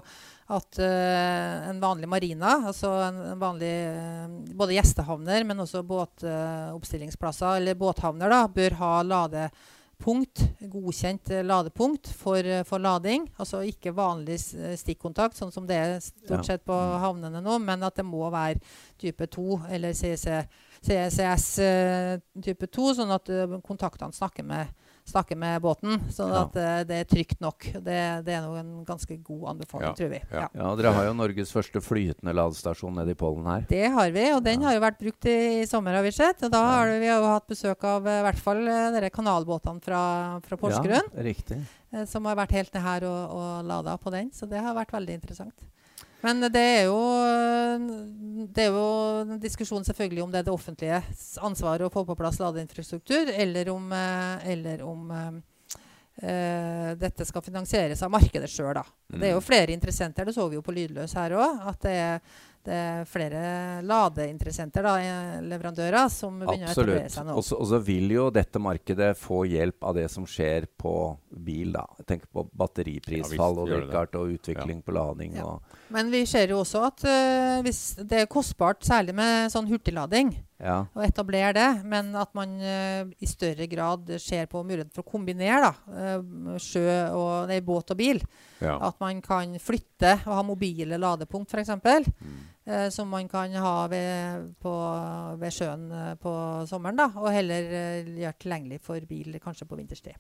at 0.52 0.80
eh, 0.84 1.70
en 1.72 1.78
vanlig 1.80 2.10
marina, 2.12 2.58
altså 2.68 2.90
en, 3.06 3.20
en 3.34 3.40
vanlig 3.40 3.70
eh, 3.72 4.34
både 4.60 4.76
gjestehavner, 4.76 5.46
men 5.48 5.64
også 5.64 5.80
båtoppstillingsplasser, 5.88 7.58
eller 7.62 7.78
båthavner, 7.80 8.30
da, 8.34 8.42
bør 8.52 8.76
ha 8.82 8.90
ladepunkt, 9.08 10.44
godkjent 10.74 11.32
eh, 11.38 11.44
ladepunkt 11.48 12.12
for, 12.20 12.44
eh, 12.44 12.66
for 12.68 12.84
lading. 12.84 13.30
Altså 13.40 13.62
ikke 13.68 13.94
vanlig 13.96 14.40
stikkontakt, 14.44 15.40
sånn 15.40 15.54
som 15.56 15.68
det 15.70 15.78
er 15.80 15.96
stort 16.04 16.46
sett 16.50 16.66
på 16.68 16.76
Mm. 16.76 17.00
havnene 17.06 17.42
nå, 17.48 17.60
men 17.64 17.84
at 17.88 17.96
det 17.96 18.06
må 18.06 18.28
være 18.34 18.60
type 19.00 19.28
2 19.32 19.62
eller 19.72 19.94
CC, 19.94 20.42
CCS 20.82 21.48
eh, 21.62 22.20
type 22.42 22.68
2, 22.68 22.94
sånn 22.98 23.12
at 23.14 23.30
eh, 23.30 23.52
kontaktene 23.62 24.14
snakker 24.16 24.46
med, 24.48 24.72
snakker 25.06 25.38
med 25.38 25.62
båten. 25.62 26.00
Sånn 26.10 26.32
Ja. 26.34 26.40
at 26.48 26.56
eh, 26.58 26.80
det 26.90 26.98
er 27.04 27.10
trygt 27.12 27.40
nok. 27.44 27.68
Det, 27.86 27.98
det 28.26 28.34
er 28.34 28.42
nok 28.42 28.58
en 28.58 28.72
ganske 28.88 29.18
god 29.24 29.44
anbefaling, 29.54 29.88
Ja, 29.92 29.94
tror 30.00 30.10
vi. 30.16 30.22
ja. 30.32 30.48
Ja. 30.58 30.72
Dere 30.80 30.94
har 30.96 31.06
jo 31.06 31.14
Norges 31.20 31.54
første 31.54 31.82
flytende 31.86 32.34
ladestasjon 32.34 32.96
nede 32.98 33.14
i 33.14 33.20
Pollen 33.20 33.46
her. 33.46 33.68
Det 33.70 33.84
har 33.94 34.10
vi, 34.16 34.26
og 34.34 34.42
den 34.44 34.62
Ja. 34.62 34.68
har 34.70 34.74
jo 34.80 34.84
vært 34.88 35.00
brukt 35.04 35.26
i, 35.30 35.38
i 35.62 35.66
sommer, 35.70 35.94
har 35.94 36.04
vi 36.08 36.12
sett. 36.18 36.42
Og 36.44 36.52
da 36.52 36.64
har 36.66 36.88
vi 36.98 37.06
jo 37.12 37.20
hatt 37.30 37.48
besøk 37.48 37.84
av 37.84 38.02
i 38.10 38.18
hvert 38.26 38.42
fall 38.42 38.66
dere 38.66 39.10
kanalbåtene 39.14 39.82
fra, 39.86 40.02
fra 40.42 40.58
Porsgrunn, 40.58 41.14
Ja, 41.14 41.22
riktig. 41.30 41.62
som 42.08 42.26
har 42.26 42.36
vært 42.42 42.58
helt 42.58 42.74
ned 42.74 42.82
her 42.84 43.06
og, 43.06 43.38
og 43.38 43.66
lada 43.70 43.98
på 44.02 44.10
den. 44.10 44.32
Så 44.34 44.50
det 44.50 44.58
har 44.60 44.74
vært 44.74 44.92
veldig 44.98 45.14
interessant. 45.22 45.68
Men 46.22 46.42
det 46.54 46.62
er 46.62 46.84
jo 46.86 47.00
det 48.52 48.66
er 48.66 48.74
jo 48.74 48.86
en 49.22 49.40
diskusjon 49.42 49.86
selvfølgelig 49.86 50.24
om 50.24 50.32
det 50.34 50.42
er 50.42 50.48
det 50.48 50.54
offentliges 50.54 51.38
ansvar 51.44 51.84
å 51.86 51.92
få 51.94 52.04
på 52.08 52.18
plass 52.18 52.40
ladeinfrastruktur, 52.42 53.30
eller 53.30 53.70
om, 53.74 53.92
eh, 53.94 54.52
eller 54.54 54.84
om 54.86 55.12
eh, 55.12 55.32
eh, 56.28 56.92
dette 57.00 57.26
skal 57.26 57.46
finansieres 57.46 58.02
av 58.04 58.12
markedet 58.14 58.50
sjøl. 58.50 58.82
Det 59.08 59.30
er 59.30 59.36
jo 59.36 59.42
Mm. 59.42 59.48
flere 59.50 59.74
interessenter, 59.74 60.26
det 60.26 60.36
så 60.36 60.50
vi 60.50 60.56
jo 60.56 60.62
på 60.62 60.74
Lydløs 60.74 61.14
her 61.14 61.32
òg. 61.32 61.68
At 61.68 61.80
det 61.82 61.92
er, 61.92 62.20
det 62.66 62.76
er 62.78 63.06
flere 63.10 63.42
ladeinteressenter, 63.88 64.86
da, 64.86 64.96
eh, 65.02 65.42
leverandører, 65.50 66.10
som 66.14 66.40
begynner 66.40 66.70
å 66.70 66.76
etablere 66.76 67.10
seg 67.10 67.26
nå. 67.26 67.38
Og 67.38 67.44
så- 67.44 67.60
Og 67.60 67.68
så 67.68 67.82
vil 67.84 68.10
jo 68.12 68.30
dette 68.30 68.60
markedet 68.60 69.16
få 69.18 69.48
hjelp 69.50 69.84
av 69.84 69.96
det 69.96 70.10
som 70.12 70.26
skjer 70.26 70.68
på 70.78 71.18
bil. 71.32 71.72
da. 71.72 71.86
Tenk 72.06 72.24
på 72.32 72.48
batteriprisfall 72.52 73.56
Ja, 73.56 73.62
og, 73.62 73.68
det. 73.68 74.16
Og 74.16 74.38
utvikling 74.38 74.84
på 74.84 74.94
lading. 74.94 75.36
Ja. 75.36 75.46
Og, 75.46 75.62
Men 75.90 76.12
vi 76.12 76.26
ser 76.26 76.48
jo 76.48 76.62
også 76.62 76.86
at 76.88 77.04
uh, 77.04 77.62
hvis 77.62 77.96
det 78.08 78.22
er 78.22 78.26
kostbart, 78.32 78.82
særlig 78.82 79.14
med 79.14 79.52
sånn 79.52 79.68
hurtiglading, 79.68 80.36
ja. 80.62 80.86
å 80.96 81.04
etablere 81.04 81.54
det, 81.54 81.84
men 81.86 82.14
at 82.16 82.34
man 82.38 82.56
uh, 82.62 83.04
i 83.20 83.30
større 83.30 83.68
grad 83.68 84.08
ser 84.22 84.46
på 84.52 84.64
muligheten 84.64 84.94
for 84.94 85.04
å 85.04 85.12
kombinere 85.12 85.62
da, 85.68 85.74
uh, 86.18 86.58
sjø 86.62 86.86
og, 87.16 87.50
nei, 87.52 87.60
båt 87.66 87.92
og 87.92 87.98
bil. 87.98 88.22
Ja. 88.62 88.78
At 88.88 89.00
man 89.02 89.22
kan 89.26 89.58
flytte 89.60 90.20
og 90.28 90.36
ha 90.38 90.44
mobile 90.46 91.00
ladepunkt 91.02 91.52
f.eks. 91.52 91.74
Mm. 92.22 92.40
Eh, 92.66 92.90
som 92.90 93.10
man 93.10 93.28
kan 93.28 93.54
ha 93.58 93.88
ved, 93.90 94.52
på, 94.62 94.72
ved 95.42 95.54
sjøen 95.56 95.88
eh, 95.98 96.14
på 96.22 96.32
sommeren. 96.70 97.00
da, 97.00 97.08
Og 97.18 97.34
heller 97.34 97.74
eh, 97.74 98.12
gjøre 98.22 98.38
tilgjengelig 98.38 98.78
for 98.86 99.08
bil 99.10 99.40
kanskje 99.42 99.66
på 99.66 99.80
vinterstid. 99.80 100.20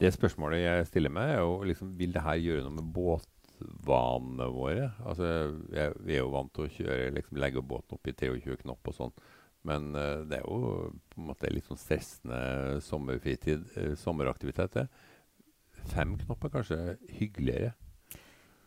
Det 0.00 0.12
spørsmålet 0.14 0.62
jeg 0.62 0.88
stiller 0.88 1.12
meg, 1.12 1.34
er 1.34 1.42
jo 1.44 1.60
liksom 1.68 1.92
Vil 1.98 2.16
det 2.16 2.24
her 2.24 2.40
gjøre 2.40 2.64
noe 2.64 2.78
med 2.78 2.88
båtvanene 2.96 4.48
våre? 4.54 4.90
Altså, 5.04 5.28
jeg, 5.76 5.92
Vi 6.00 6.16
er 6.16 6.22
jo 6.22 6.32
vant 6.32 6.54
til 6.56 6.64
å 6.64 6.72
kjøre, 6.78 7.14
liksom 7.18 7.42
legge 7.44 7.68
båten 7.74 7.98
opp 7.98 8.08
i 8.08 8.16
23 8.16 8.62
knop 8.64 8.88
og 8.88 8.96
sånn. 9.02 9.16
Men 9.64 9.94
uh, 9.96 10.24
det 10.28 10.40
er 10.40 10.42
jo 10.44 10.90
på 11.08 11.20
en 11.22 11.28
måte 11.30 11.48
litt 11.48 11.64
sånn 11.64 11.80
stressende 11.80 12.82
sommerfritid, 12.84 13.62
uh, 13.78 13.94
sommeraktivitet. 13.96 14.76
det. 14.76 15.84
Fem 15.88 16.12
knopper 16.20 16.52
kanskje 16.52 16.98
hyggeligere. 17.16 17.72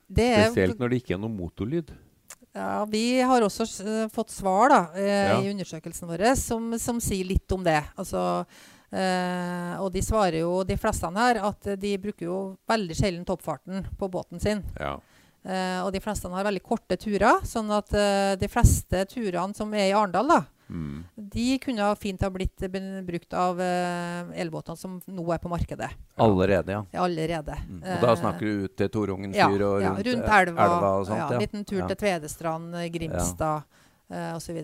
Det 0.07 0.25
er, 0.25 0.47
Spesielt 0.47 0.81
når 0.81 0.89
det 0.89 1.01
ikke 1.03 1.13
er 1.13 1.21
noe 1.21 1.33
motorlyd. 1.33 1.93
Ja, 2.57 2.85
Vi 2.89 3.21
har 3.21 3.43
også 3.45 3.67
eh, 3.85 4.07
fått 4.13 4.33
svar 4.33 4.69
da, 4.73 4.79
eh, 4.97 5.29
Ja. 5.29 5.37
i 5.41 5.51
undersøkelsen 5.53 6.09
vår 6.09 6.23
som, 6.39 6.71
som 6.81 6.99
sier 7.03 7.25
litt 7.29 7.51
om 7.53 7.63
det. 7.63 7.83
Altså, 7.97 8.45
eh, 8.91 9.75
og 9.81 9.91
de 9.93 10.01
svarer 10.01 10.39
jo, 10.41 10.63
de 10.67 10.77
fleste 10.79 11.11
her, 11.15 11.39
at 11.45 11.69
de 11.79 11.93
bruker 12.01 12.25
jo 12.29 12.39
veldig 12.69 12.97
sjelden 12.97 13.25
toppfarten 13.27 13.85
på 13.99 14.09
båten 14.11 14.41
sin. 14.41 14.63
Ja. 14.79 14.95
Eh, 15.47 15.79
og 15.85 15.93
de 15.93 16.01
fleste 16.03 16.29
har 16.33 16.43
veldig 16.43 16.63
korte 16.65 16.97
turer. 16.99 17.39
sånn 17.47 17.69
at 17.71 17.93
eh, 17.93 18.35
de 18.35 18.47
fleste 18.51 19.05
turene 19.07 19.55
som 19.55 19.73
er 19.73 19.89
i 19.91 19.95
Arendal, 19.95 20.27
da, 20.27 20.43
Mm. 20.67 21.05
De 21.33 21.57
kunne 21.59 21.83
ha 21.83 21.95
fint 21.99 22.21
ha 22.23 22.29
blitt 22.31 22.63
brukt 23.07 23.33
av 23.37 23.59
eh, 23.61 24.29
elbåtene 24.43 24.77
som 24.79 24.99
nå 25.07 25.25
er 25.33 25.41
på 25.43 25.49
markedet. 25.51 25.89
Allerede, 26.17 26.71
ja. 26.77 26.83
Ja, 26.93 27.03
Allerede. 27.07 27.57
Mm. 27.67 27.81
Og 27.83 28.01
da 28.05 28.11
Eh, 28.13 28.19
snakker 28.21 28.45
du 28.47 28.65
ut 28.67 28.75
til 28.79 28.89
Torungen 28.93 29.33
ja, 29.35 29.47
og 29.49 29.61
og 29.61 29.81
ja, 29.81 29.89
rundt, 29.95 30.05
rundt 30.07 30.29
eh, 30.29 30.39
elva. 30.47 30.93
og 30.99 31.05
sånt? 31.09 31.17
ja, 31.19 31.31
Ja, 31.33 31.39
Liten 31.39 31.65
tur 31.65 31.79
Ja. 31.83 31.87
til 31.87 31.97
Tvedestrand, 31.97 32.71
Grimstad 32.93 32.93
Grimstad 32.93 33.63
uh, 34.11 34.35
osv. 34.37 34.61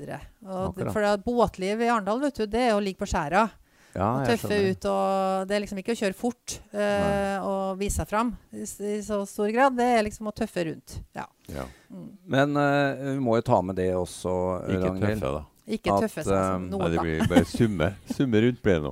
For 0.94 1.02
det- 1.02 1.24
båtliv 1.26 1.82
i 1.82 1.90
Arendal 1.90 2.20
vet 2.22 2.36
du, 2.36 2.46
det 2.48 2.70
er 2.70 2.74
å 2.78 2.82
ligge 2.82 3.00
på 3.04 3.06
skjæra. 3.10 3.50
Ja, 3.94 4.08
og 4.22 4.26
tøffe 4.26 4.56
ut. 4.72 4.86
og 4.90 5.48
Det 5.48 5.54
er 5.56 5.60
liksom 5.62 5.78
ikke 5.78 5.94
å 5.94 6.00
kjøre 6.00 6.16
fort 6.18 6.60
uh, 6.74 7.38
og 7.46 7.78
vise 7.78 8.00
seg 8.02 8.08
fram 8.10 8.32
i, 8.52 8.64
i 8.64 9.02
så 9.06 9.20
stor 9.30 9.52
grad. 9.54 9.76
Det 9.78 9.86
er 10.00 10.04
liksom 10.08 10.26
å 10.32 10.34
tøffe 10.34 10.64
rundt. 10.66 10.96
Ja. 11.14 11.28
Ja. 11.54 11.66
Mm. 11.94 12.08
Men 12.26 12.58
uh, 12.58 13.14
vi 13.14 13.20
må 13.22 13.36
jo 13.38 13.42
ta 13.46 13.62
med 13.62 13.76
det 13.78 13.92
også, 13.94 14.34
Ikke 14.66 14.88
Ragnhild. 14.88 15.20
tøffe, 15.22 15.34
da. 15.38 15.44
Ikke 15.64 15.94
At, 15.94 16.04
tøffe 16.04 16.26
seg 16.26 16.34
som 16.36 16.66
eh, 16.68 16.76
Nei, 16.76 16.88
det 16.92 17.04
blir 17.06 17.30
bare 17.32 17.48
summe. 17.48 17.88
Summe 18.18 18.42
rundt 18.44 18.60
blir 18.64 18.80
det 18.80 18.84
nå. 18.84 18.92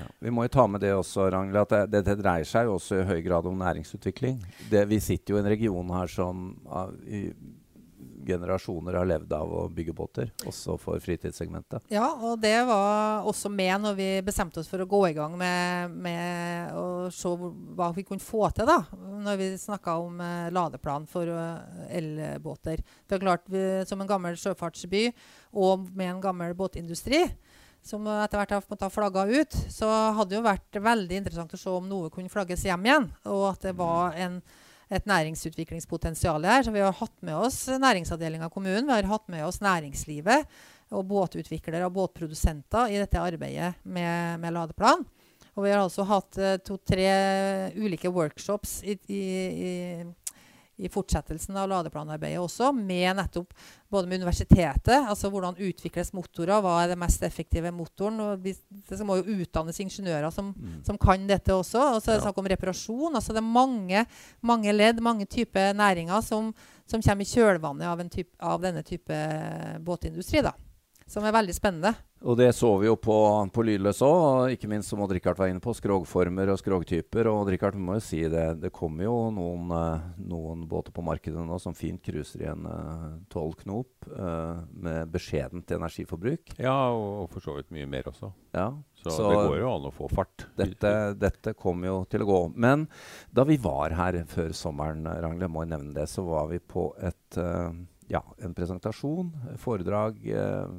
Ja. 0.00 0.08
Vi 0.26 0.32
må 0.34 0.46
jo 0.48 0.52
ta 0.56 0.64
med 0.70 0.82
det 0.82 0.90
også, 0.96 1.28
Ragnhild, 1.30 1.60
at 1.62 1.92
det, 1.92 2.02
det, 2.08 2.16
dreier 2.18 2.48
seg 2.48 2.66
jo 2.66 2.74
også 2.78 2.98
i 2.98 3.06
høy 3.06 3.20
grad 3.22 3.46
om 3.46 3.60
næringsutvikling. 3.60 4.40
Det, 4.72 4.82
vi 4.90 4.98
sitter 5.04 5.34
jo 5.34 5.38
i 5.38 5.44
en 5.44 5.50
region 5.52 5.94
her 5.94 6.10
som 6.10 6.50
uh, 6.66 6.90
i 7.06 7.28
generasjoner 8.28 8.98
har 8.98 9.08
levd 9.08 9.32
av 9.36 9.52
å 9.60 9.64
bygge 9.72 9.94
båter, 9.96 10.32
også 10.48 10.76
for 10.80 11.00
fritidssegmentet. 11.02 11.88
Ja, 11.92 12.10
og 12.14 12.38
det 12.42 12.56
var 12.68 13.26
også 13.28 13.50
med 13.52 13.84
når 13.84 13.98
vi 13.98 14.08
bestemte 14.26 14.62
oss 14.62 14.70
for 14.70 14.84
å 14.84 14.88
gå 14.88 15.02
i 15.08 15.16
gang 15.16 15.36
med, 15.40 15.96
med 16.06 16.76
å 16.76 16.86
se 17.14 17.32
hva 17.32 17.90
vi 17.96 18.06
kunne 18.08 18.24
få 18.24 18.48
til, 18.56 18.68
da. 18.68 18.82
Når 19.28 19.40
vi 19.40 19.50
snakka 19.60 19.98
om 20.02 20.20
eh, 20.24 20.48
ladeplan 20.54 21.08
for 21.10 21.30
eh, 21.32 21.86
elbåter. 22.00 22.84
Det 23.08 23.18
er 23.18 23.24
klart, 23.24 23.48
vi, 23.50 23.64
som 23.88 24.00
en 24.04 24.10
gammel 24.10 24.38
sjøfartsby 24.38 25.08
og 25.58 25.88
med 25.96 26.12
en 26.12 26.24
gammel 26.28 26.56
båtindustri 26.58 27.26
som 27.84 28.06
etter 28.10 28.40
hvert 28.40 28.54
har 28.56 28.64
måttet 28.68 28.92
flagga 28.92 29.24
ut, 29.30 29.58
så 29.72 29.88
hadde 29.88 30.32
det 30.32 30.38
jo 30.38 30.46
vært 30.46 30.80
veldig 30.84 31.20
interessant 31.20 31.54
å 31.54 31.60
se 31.60 31.72
om 31.72 31.86
noe 31.88 32.10
kunne 32.12 32.32
flagges 32.32 32.66
hjem 32.66 32.88
igjen. 32.88 33.06
Og 33.30 33.44
at 33.52 33.68
det 33.68 33.74
var 33.78 34.18
en, 34.18 34.40
et 34.90 35.06
næringsutviklingspotensial 35.08 36.44
her. 36.48 36.64
Så 36.64 36.72
vi 36.74 36.82
har 36.84 36.96
hatt 36.96 37.14
med 37.24 37.36
oss 37.36 37.66
næringsavdelinga 37.68 38.48
av 38.48 38.54
kommunen. 38.54 38.88
Vi 38.88 38.96
har 38.96 39.10
hatt 39.10 39.28
med 39.32 39.44
oss 39.46 39.60
næringslivet 39.64 40.48
og 40.96 41.04
båtutviklere 41.10 41.86
og 41.88 41.94
båtprodusenter 41.98 42.94
i 42.94 43.00
dette 43.00 43.20
arbeidet 43.20 43.74
med, 43.84 44.40
med 44.40 44.54
ladeplan. 44.56 45.04
Og 45.58 45.64
vi 45.66 45.72
har 45.74 45.82
altså 45.82 46.06
hatt 46.06 46.38
eh, 46.38 46.60
to-tre 46.62 47.08
ulike 47.76 48.10
workshops 48.14 48.78
i, 48.86 48.94
i, 49.10 49.22
i, 49.68 49.72
i 50.78 50.88
fortsettelsen 50.88 51.56
av 51.58 51.68
ladeplanarbeidet 51.68 52.38
også, 52.38 52.72
med 52.74 53.16
nettopp 53.18 53.52
både 53.90 54.06
med 54.08 54.20
universitetet, 54.22 55.08
altså 55.08 55.30
hvordan 55.32 55.56
utvikles 55.58 56.12
motorer, 56.14 56.60
hva 56.62 56.76
er 56.84 56.92
det 56.92 56.98
mest 56.98 57.22
effektive 57.26 57.72
motoren. 57.74 58.20
og 58.20 58.42
vi, 58.44 58.54
Det 58.88 58.98
må 59.06 59.16
jo 59.18 59.38
utdannes 59.42 59.80
ingeniører 59.80 60.30
som, 60.32 60.54
Mm. 60.54 60.84
som 60.84 60.98
kan 60.98 61.26
dette 61.26 61.50
også. 61.52 61.96
Og 61.96 62.02
så 62.02 62.10
er 62.12 62.14
det 62.16 62.24
Ja. 62.24 62.30
snakk 62.30 62.38
om 62.38 62.46
reparasjon. 62.46 63.14
altså 63.14 63.28
Det 63.28 63.38
er 63.38 63.52
mange, 63.52 64.06
mange 64.42 64.72
ledd, 64.72 65.00
mange 65.00 65.26
typer 65.26 65.72
næringer 65.74 66.22
som, 66.22 66.54
som 66.86 67.00
kommer 67.02 67.22
i 67.22 67.24
kjølvannet 67.24 67.84
av, 67.84 68.00
en 68.00 68.10
typ, 68.10 68.28
av 68.40 68.60
denne 68.60 68.82
type 68.84 69.12
båtindustri. 69.84 70.42
da. 70.42 70.52
Som 71.08 71.24
er 71.24 71.32
veldig 71.32 71.54
spennende. 71.56 71.94
Og 72.28 72.34
det 72.36 72.50
så 72.56 72.68
vi 72.80 72.88
jo 72.88 72.96
på, 73.00 73.14
på 73.54 73.62
Lydløs 73.64 74.00
òg, 74.04 74.50
ikke 74.52 74.68
minst 74.68 74.90
som 74.90 75.00
Odd-Rikard 75.04 75.38
var 75.38 75.48
inne 75.48 75.62
på, 75.62 75.72
skrogformer 75.72 76.50
og 76.52 76.58
skrogtyper. 76.60 77.30
Og 77.30 77.48
vi 77.48 77.58
må 77.80 77.94
jo 77.96 78.02
si 78.04 78.20
det, 78.28 78.46
det 78.60 78.72
kommer 78.74 79.06
jo 79.06 79.14
noen, 79.32 79.70
eh, 79.72 80.08
noen 80.28 80.66
båter 80.68 80.92
på 80.92 81.04
markedet 81.06 81.44
nå 81.46 81.56
som 81.62 81.76
fint 81.78 82.02
cruiser 82.04 82.42
i 82.42 82.50
en 82.50 82.66
tolv 83.32 83.54
knop 83.62 84.08
eh, 84.10 84.60
med 84.74 85.12
beskjedent 85.14 85.70
energiforbruk. 85.78 86.52
Ja, 86.58 86.76
og, 86.90 87.22
og 87.22 87.30
for 87.32 87.46
så 87.46 87.56
vidt 87.56 87.70
mye 87.72 87.88
mer 87.88 88.10
også. 88.10 88.32
Ja, 88.56 88.68
Så, 88.98 89.14
Så 89.14 89.30
det 89.30 89.38
går 89.38 89.58
jo 89.62 89.70
an 89.76 89.88
å 89.88 89.94
få 89.94 90.10
fart. 90.10 90.48
dette, 90.58 90.92
dette 91.14 91.54
kommer 91.54 91.92
jo 91.92 91.98
til 92.10 92.26
å 92.26 92.28
gå. 92.28 92.40
Men 92.58 92.88
da 93.30 93.46
vi 93.48 93.56
var 93.62 93.94
her 93.96 94.20
før 94.28 94.52
sommeren, 94.56 95.06
Rangle, 95.22 95.48
må 95.48 95.64
jeg 95.64 95.72
nevne 95.76 95.94
det, 95.96 96.08
så 96.10 96.26
var 96.26 96.50
vi 96.50 96.58
på 96.58 96.90
et, 96.98 97.38
eh, 97.38 97.70
ja, 98.10 98.24
en 98.42 98.54
presentasjon, 98.58 99.30
foredrag, 99.62 100.18
eh, 100.34 100.78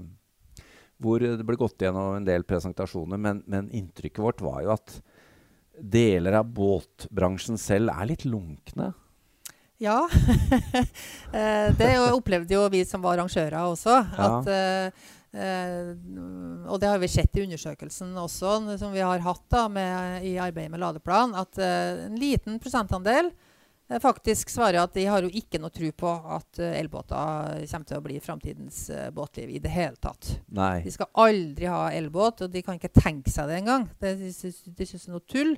hvor 0.99 1.23
det 1.23 1.45
ble 1.47 1.57
gått 1.59 1.81
gjennom 1.81 2.17
en 2.17 2.27
del 2.27 2.43
presentasjoner. 2.47 3.19
Men, 3.21 3.43
men 3.47 3.69
inntrykket 3.75 4.23
vårt 4.23 4.43
var 4.43 4.63
jo 4.65 4.73
at 4.75 4.97
deler 5.79 6.35
av 6.41 6.49
båtbransjen 6.51 7.59
selv 7.59 7.93
er 7.93 8.11
litt 8.11 8.27
lunkne. 8.27 8.91
Ja. 9.79 10.01
Eh, 11.29 11.69
det 11.77 11.91
opplevde 12.09 12.55
jo 12.55 12.63
vi 12.73 12.79
som 12.89 13.03
var 13.03 13.19
arrangører 13.19 13.67
også. 13.69 13.93
At, 14.17 14.47
ja. 14.49 14.87
eh, 15.37 15.91
og 16.65 16.79
det 16.81 16.89
har 16.89 16.97
vi 16.97 17.09
sett 17.11 17.37
i 17.37 17.43
undersøkelsen 17.43 18.17
også, 18.17 18.55
som 18.81 18.95
vi 18.95 19.03
har 19.05 19.21
hatt 19.21 19.43
da, 19.53 19.67
med, 19.69 20.25
i 20.25 20.39
arbeidet 20.41 20.73
med 20.73 20.81
ladeplan, 20.81 21.35
at 21.37 21.61
eh, 21.61 22.07
en 22.07 22.17
liten 22.17 22.57
prosentandel 22.63 23.29
eh, 23.29 23.48
faktisk 23.97 24.51
svarer 24.53 24.83
at 24.83 24.93
de 24.93 25.05
har 25.09 25.25
jo 25.25 25.31
ikke 25.33 25.57
noe 25.61 25.73
tro 25.73 25.89
på 25.97 26.11
at 26.35 26.59
eh, 26.61 26.75
elbåter 26.77 27.63
kommer 27.71 27.89
til 27.89 27.97
å 27.97 28.03
bli 28.05 28.19
framtidens 28.21 28.81
eh, 28.93 29.07
båtliv 29.15 29.49
i 29.49 29.61
det 29.63 29.71
hele 29.73 29.97
tatt. 29.97 30.35
Nei. 30.53 30.83
De 30.85 30.93
skal 30.93 31.09
aldri 31.25 31.65
ha 31.65 31.87
elbåt, 31.97 32.43
og 32.45 32.51
de 32.53 32.61
kan 32.65 32.77
ikke 32.77 32.93
tenke 32.93 33.33
seg 33.33 33.49
det 33.49 33.61
engang. 33.63 33.87
De 33.97 34.13
de 34.19 34.29
syns 34.35 34.61
det 34.65 34.89
er 34.93 35.15
noe 35.15 35.25
tull. 35.25 35.55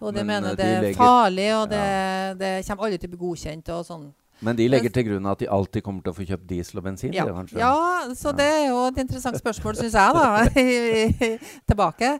Og 0.00 0.14
de 0.14 0.22
Men, 0.24 0.30
mener 0.30 0.54
eh, 0.54 0.56
det 0.56 0.68
de 0.70 0.76
er 0.78 0.86
legger- 0.88 1.02
farlig, 1.02 1.50
og 1.58 1.66
det, 1.74 1.82
det 2.40 2.52
kommer 2.68 2.88
aldri 2.88 3.02
til 3.02 3.10
å 3.10 3.16
bli 3.16 3.24
godkjent. 3.26 3.74
og 3.76 3.84
sånn. 3.90 4.06
Men 4.44 4.56
de 4.56 4.66
legger 4.68 4.92
til 4.92 5.06
grunn 5.08 5.28
at 5.30 5.40
de 5.40 5.48
alltid 5.48 5.84
kommer 5.84 6.04
til 6.04 6.12
å 6.12 6.16
få 6.16 6.24
kjøpt 6.28 6.48
diesel 6.48 6.80
og 6.80 6.84
bensin? 6.84 7.14
Ja, 7.16 7.24
det, 7.24 7.56
ja 7.56 7.76
så 8.16 8.34
det 8.36 8.44
er 8.44 8.64
jo 8.68 8.82
et 8.90 8.98
interessant 9.00 9.38
spørsmål, 9.40 9.78
syns 9.80 9.96
jeg, 9.96 10.16
da. 10.16 10.24
tilbake. 11.70 12.10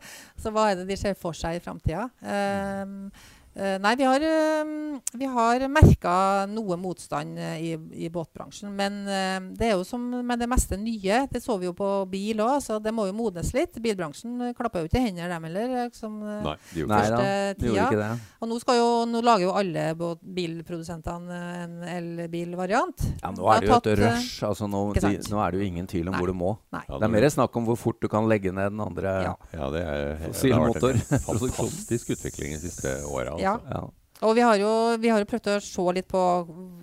Så 0.40 0.52
hva 0.52 0.70
er 0.70 0.80
det 0.80 0.86
de 0.88 0.96
ser 1.00 1.16
for 1.20 1.36
seg 1.36 1.58
i 1.58 1.64
framtida? 1.64 2.06
Um, 2.24 3.10
eh, 3.12 3.34
nei, 3.80 3.94
vi 3.96 4.04
har, 4.04 4.20
um, 4.62 5.00
vi 5.16 5.28
har 5.32 5.62
merka 5.72 6.14
noe 6.50 6.76
motstand 6.76 7.38
eh, 7.40 7.56
i, 7.62 7.70
i 8.06 8.10
båtbransjen. 8.12 8.70
Men 8.76 9.02
eh, 9.08 9.38
det 9.56 9.70
er 9.70 9.76
jo 9.78 9.86
som 9.88 10.02
med 10.04 10.42
det 10.42 10.48
meste 10.50 10.76
nye. 10.78 11.22
Det 11.32 11.40
så 11.42 11.56
vi 11.58 11.70
jo 11.70 11.74
på 11.76 11.90
bil 12.10 12.42
òg, 12.44 12.58
så 12.64 12.78
det 12.82 12.92
må 12.94 13.08
jo 13.08 13.16
modnes 13.16 13.54
litt. 13.56 13.80
Bilbransjen 13.82 14.52
klapper 14.54 14.76
klappa 14.76 14.82
jo 14.84 14.90
ikke 14.90 15.02
hender, 15.02 15.28
dem 15.32 15.48
heller. 15.48 15.76
eh, 15.86 15.90
Som, 15.96 16.18
eh, 16.22 16.42
Nei, 16.44 16.56
de 16.72 16.82
gjorde 16.82 16.92
Nei 16.92 17.00
ikke 17.06 17.16
da, 17.16 17.54
de 17.56 17.66
gjorde 17.70 17.86
ikke 17.86 18.02
det. 18.02 18.10
Og 18.40 18.50
nå, 18.50 18.58
skal 18.60 18.80
jo, 18.80 18.88
nå 19.10 19.22
lager 19.24 19.46
jo 19.46 19.54
alle 19.56 19.86
bilprodusentene 19.96 21.40
eh, 21.40 21.64
en 21.64 21.76
elbilvariant. 21.96 23.06
Ja, 23.22 23.32
nå 23.32 23.48
er 23.52 23.64
det 23.64 23.70
jo 23.70 23.78
et 23.80 23.90
eh, 23.92 24.02
rush. 24.02 24.44
Altså, 24.46 24.68
nå, 24.70 24.82
de, 24.96 25.14
nå 25.32 25.40
er 25.42 25.54
det 25.54 25.62
jo 25.62 25.68
ingen 25.70 25.88
tvil 25.90 26.10
om 26.10 26.16
Nei. 26.16 26.20
hvor 26.20 26.32
du 26.32 26.36
må. 26.36 26.52
Nei. 26.76 26.84
Det 26.92 27.08
er 27.08 27.14
mer 27.16 27.28
snakk 27.32 27.56
om 27.56 27.68
hvor 27.70 27.80
fort 27.80 28.00
du 28.02 28.08
kan 28.12 28.28
legge 28.28 28.52
ned 28.52 28.74
den 28.74 28.84
andre. 28.84 29.16
Ja. 29.30 29.34
Ja, 29.56 29.70
det 29.72 29.82
er 29.86 30.04
det 30.26 30.52
har 30.52 30.68
vært 30.68 30.84
en 30.84 31.40
fantastisk 31.56 32.12
utvikling 32.16 32.56
de 32.56 32.60
siste 32.68 32.92
åra. 33.08 33.36
Ja. 33.46 33.56
Ja. 33.72 33.82
Og 34.24 34.32
vi 34.38 34.40
har, 34.40 34.56
jo, 34.56 34.70
vi 34.96 35.10
har 35.12 35.20
jo 35.20 35.28
prøvd 35.28 35.48
å 35.52 35.56
se 35.60 35.82
litt 35.92 36.06
på 36.08 36.20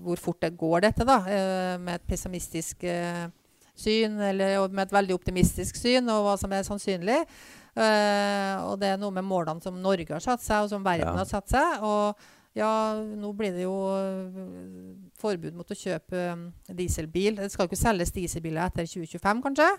hvor 0.05 0.20
fort 0.22 0.41
det 0.46 0.51
går, 0.60 0.84
dette, 0.86 1.05
da. 1.10 1.15
eh, 1.25 1.77
med 1.82 1.96
et 1.98 2.05
pessimistisk 2.08 2.84
eh, 2.86 3.24
syn, 3.74 4.20
eller 4.22 4.67
med 4.70 4.84
et 4.86 4.93
veldig 4.93 5.15
optimistisk 5.17 5.79
syn, 5.82 6.10
og 6.13 6.27
hva 6.27 6.36
som 6.38 6.53
er 6.53 6.62
sannsynlig. 6.67 7.24
Eh, 7.74 8.55
og 8.67 8.77
det 8.84 8.91
er 8.93 9.01
noe 9.01 9.10
med 9.15 9.25
målene 9.25 9.63
som 9.65 9.79
Norge 9.82 10.13
har 10.13 10.22
satt 10.22 10.46
seg, 10.46 10.62
og 10.67 10.70
som 10.75 10.86
verden 10.86 11.10
Ja. 11.10 11.15
har 11.24 11.25
satt 11.25 11.50
seg. 11.50 11.82
Og 11.82 12.13
ja, 12.53 12.70
nå 13.01 13.32
blir 13.34 13.55
det 13.58 13.63
jo 13.65 13.74
forbud 15.22 15.55
mot 15.58 15.70
å 15.74 15.77
kjøpe 15.77 16.20
eh, 16.29 16.43
dieselbil. 16.77 17.39
Det 17.41 17.50
skal 17.53 17.65
jo 17.65 17.72
ikke 17.74 17.82
selges 17.82 18.13
dieselbiler 18.15 18.67
etter 18.67 18.86
2025, 18.89 19.41
kanskje. 19.48 19.70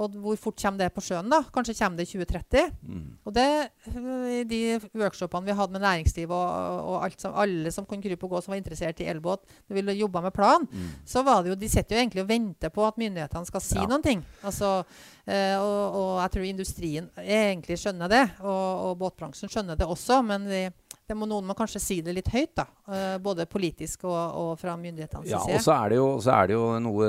Og 0.00 0.14
hvor 0.24 0.36
fort 0.40 0.56
kommer 0.56 0.78
det 0.80 0.86
på 0.94 1.02
sjøen, 1.04 1.26
da? 1.28 1.42
Kanskje 1.52 1.74
kommer 1.76 1.98
det 2.00 2.06
i 2.08 2.12
2030? 2.16 2.62
Mm. 2.88 3.00
Og 3.28 3.34
det, 3.36 3.44
øh, 3.92 4.28
I 4.40 4.44
de 4.48 4.60
workshopene 4.96 5.44
vi 5.50 5.52
hadde 5.58 5.72
med 5.74 5.80
næringsliv 5.84 6.30
og, 6.32 6.78
og 6.94 7.04
alt 7.04 7.20
som, 7.20 7.34
alle 7.36 7.70
som 7.70 7.84
kunne 7.84 8.00
krype 8.02 8.24
og 8.24 8.30
gå 8.30 8.40
som 8.40 8.52
var 8.54 8.56
interessert 8.62 9.00
i 9.04 9.08
elbåt, 9.12 9.44
og 9.68 9.74
ville 9.76 9.92
jobbe 9.92 10.22
med 10.24 10.32
plan, 10.32 10.64
Mm. 10.72 10.88
så 11.04 11.22
var 11.22 11.42
det 11.42 11.50
jo, 11.52 11.54
de 11.60 11.68
sitter 11.68 11.96
jo 11.96 12.00
egentlig 12.00 12.22
og 12.22 12.28
venter 12.28 12.68
på 12.72 12.86
at 12.86 12.96
myndighetene 12.96 13.46
skal 13.46 13.60
si 13.60 13.76
Ja. 13.76 13.86
noen 13.86 14.02
ting. 14.02 14.24
Altså, 14.42 14.82
eh, 15.26 15.58
og, 15.60 15.94
og 16.00 16.20
jeg 16.22 16.30
tror 16.30 16.42
industrien 16.48 17.10
egentlig 17.18 17.78
skjønner 17.78 18.08
det, 18.08 18.22
og, 18.40 18.88
og 18.88 18.98
båtbransjen 18.98 19.48
skjønner 19.52 19.76
det 19.76 19.86
også. 19.86 20.22
Men 20.24 20.48
vi, 20.48 20.62
det 21.08 21.16
må 21.18 21.26
noen 21.28 21.46
må 21.48 21.54
kanskje 21.58 21.80
si 21.82 21.96
det 22.04 22.14
litt 22.14 22.28
høyt, 22.32 22.52
da. 22.56 22.64
eh, 22.94 23.16
både 23.22 23.46
politisk 23.50 24.04
og, 24.06 24.18
og 24.38 24.50
fra 24.60 24.76
myndighetene 24.78 25.28
Ja, 25.28 25.40
og 25.42 25.60
så 25.64 25.74
er, 25.74 25.92
det 25.92 25.98
jo, 25.98 26.08
så 26.22 26.34
er 26.36 26.50
det 26.50 26.56
jo 26.56 26.66
noe 26.82 27.08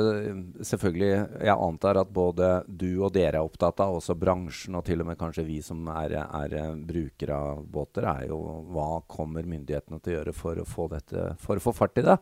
Selvfølgelig, 0.65 1.11
jeg 1.45 1.53
antar 1.53 1.99
at 2.01 2.13
både 2.13 2.49
du 2.67 2.89
og 3.05 3.13
dere 3.15 3.37
er 3.37 3.45
opptatt 3.45 3.83
av, 3.83 3.99
også 3.99 4.17
bransjen 4.19 4.79
og 4.79 4.85
til 4.87 5.03
og 5.03 5.11
med 5.11 5.19
kanskje 5.19 5.45
vi 5.47 5.59
som 5.65 5.85
er, 5.93 6.17
er 6.25 6.57
brukere 6.87 7.37
av 7.37 7.63
båter, 7.69 8.07
er 8.09 8.31
jo 8.31 8.39
hva 8.73 8.89
kommer 9.09 9.45
myndighetene 9.45 10.01
til 10.01 10.15
å 10.15 10.17
gjøre 10.17 10.35
for 10.37 10.63
å 10.63 10.67
få, 10.67 10.89
dette, 10.93 11.29
for 11.43 11.59
å 11.59 11.63
få 11.63 11.75
fart 11.77 12.01
i 12.01 12.07
det? 12.07 12.17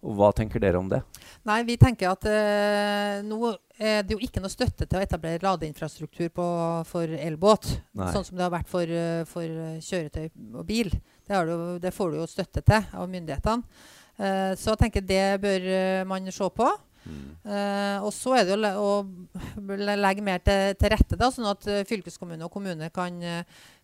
Og 0.00 0.14
hva 0.16 0.30
tenker 0.32 0.62
dere 0.62 0.80
om 0.80 0.88
det? 0.88 1.02
Nei, 1.48 1.58
vi 1.68 1.76
tenker 1.80 2.08
at 2.14 2.24
eh, 2.28 3.20
nå 3.26 3.52
er 3.80 4.02
det 4.04 4.14
jo 4.16 4.20
ikke 4.24 4.40
noe 4.40 4.52
støtte 4.52 4.86
til 4.88 4.96
å 4.96 5.02
etablere 5.04 5.44
ladeinfrastruktur 5.44 6.30
på, 6.36 6.46
for 6.88 7.16
elbåt. 7.16 7.68
Nei. 7.96 8.08
Sånn 8.14 8.24
som 8.24 8.38
det 8.38 8.46
har 8.46 8.54
vært 8.54 8.70
for, 8.70 8.88
eh, 8.88 9.22
for 9.28 9.44
eh, 9.44 9.80
kjøretøy 9.84 10.30
og 10.54 10.62
bil. 10.68 10.92
Det, 10.92 11.34
har 11.34 11.48
du, 11.48 11.76
det 11.82 11.92
får 11.96 12.12
du 12.12 12.20
jo 12.20 12.28
støtte 12.28 12.64
til 12.64 12.88
av 12.96 13.10
myndighetene. 13.12 13.82
Eh, 14.20 14.52
så 14.60 14.72
jeg 14.72 14.82
tenker 14.86 15.04
det 15.04 15.24
bør 15.44 15.68
eh, 15.74 16.06
man 16.08 16.32
se 16.32 16.48
på. 16.56 16.70
Mm. 17.00 17.28
Eh, 17.44 17.98
og 18.04 18.10
så 18.16 18.38
er 18.40 18.48
det 18.48 18.72
å, 18.76 18.88
å 19.04 19.78
legge 20.00 20.24
mer 20.24 20.40
til, 20.44 20.74
til 20.80 20.92
rette, 20.92 21.20
da, 21.20 21.28
sånn 21.32 21.48
at 21.52 21.68
fylkeskommune 21.88 22.48
og 22.48 22.52
kommune 22.52 22.88
kan, 22.92 23.20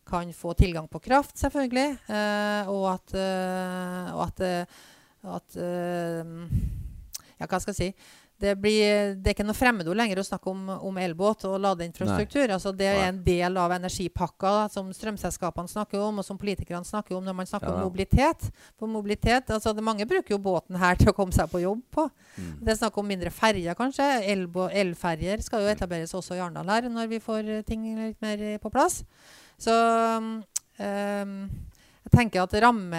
kan 0.07 0.33
få 0.37 0.53
tilgang 0.57 0.89
på 0.89 1.01
kraft, 1.05 1.37
selvfølgelig. 1.41 1.97
eh, 2.09 2.69
og 2.73 2.85
at, 2.95 3.17
eh, 3.17 4.13
og 4.15 4.29
at, 4.29 4.45
at 5.27 5.57
eh, 5.57 6.37
Ja, 7.37 7.47
hva 7.51 7.59
skal 7.61 7.75
jeg 7.75 7.81
si? 7.83 7.91
Det, 8.37 8.51
blir, 8.61 9.15
det 9.17 9.31
er 9.31 9.33
ikke 9.33 9.45
noe 9.49 9.57
fremmedord 9.57 9.97
lenger 9.97 10.19
å 10.21 10.25
snakke 10.27 10.51
om, 10.53 10.67
om 10.85 10.99
elbåt 11.01 11.47
og 11.49 11.55
ladeinfrastruktur. 11.65 12.51
Altså 12.53 12.69
det 12.77 12.85
er 12.91 13.07
en 13.07 13.21
del 13.25 13.57
av 13.57 13.73
energipakka 13.73 14.51
som 14.75 14.91
strømselskapene 14.93 15.73
snakker 15.73 16.03
om, 16.05 16.21
og 16.21 16.27
som 16.27 16.37
politikerne 16.37 16.85
snakker 16.85 17.17
om 17.17 17.25
når 17.25 17.37
man 17.39 17.49
snakker 17.49 17.71
Ja. 17.71 17.79
om 17.79 17.87
mobilitet. 17.89 18.51
For 18.77 18.93
mobilitet, 18.93 19.49
altså 19.49 19.73
det, 19.73 19.85
Mange 19.85 20.05
bruker 20.05 20.35
jo 20.35 20.39
båten 20.39 20.77
her 20.77 21.01
til 21.01 21.09
å 21.09 21.17
komme 21.17 21.33
seg 21.33 21.49
på 21.49 21.63
jobb 21.65 21.81
på. 21.97 22.05
Mm. 22.37 22.51
Det 22.61 22.75
er 22.75 22.81
snakk 22.83 22.99
om 23.01 23.09
mindre 23.09 23.33
ferjer, 23.33 23.73
kanskje. 23.79 24.05
Elferjer 24.85 25.41
skal 25.45 25.65
jo 25.65 25.73
etableres 25.73 26.13
også 26.13 26.37
i 26.37 26.43
Arendal 26.45 26.69
her 26.69 26.91
når 26.93 27.09
vi 27.09 27.23
får 27.25 27.49
eh, 27.49 27.65
ting 27.65 27.89
litt 28.03 28.21
mer 28.21 28.37
eh, 28.53 28.59
på 28.61 28.69
plass. 28.69 29.01
Så 29.57 29.73
um, 29.73 31.49
jeg 32.07 32.13
tenker 32.15 32.45
at 32.45 32.53
ramme, 32.63 32.99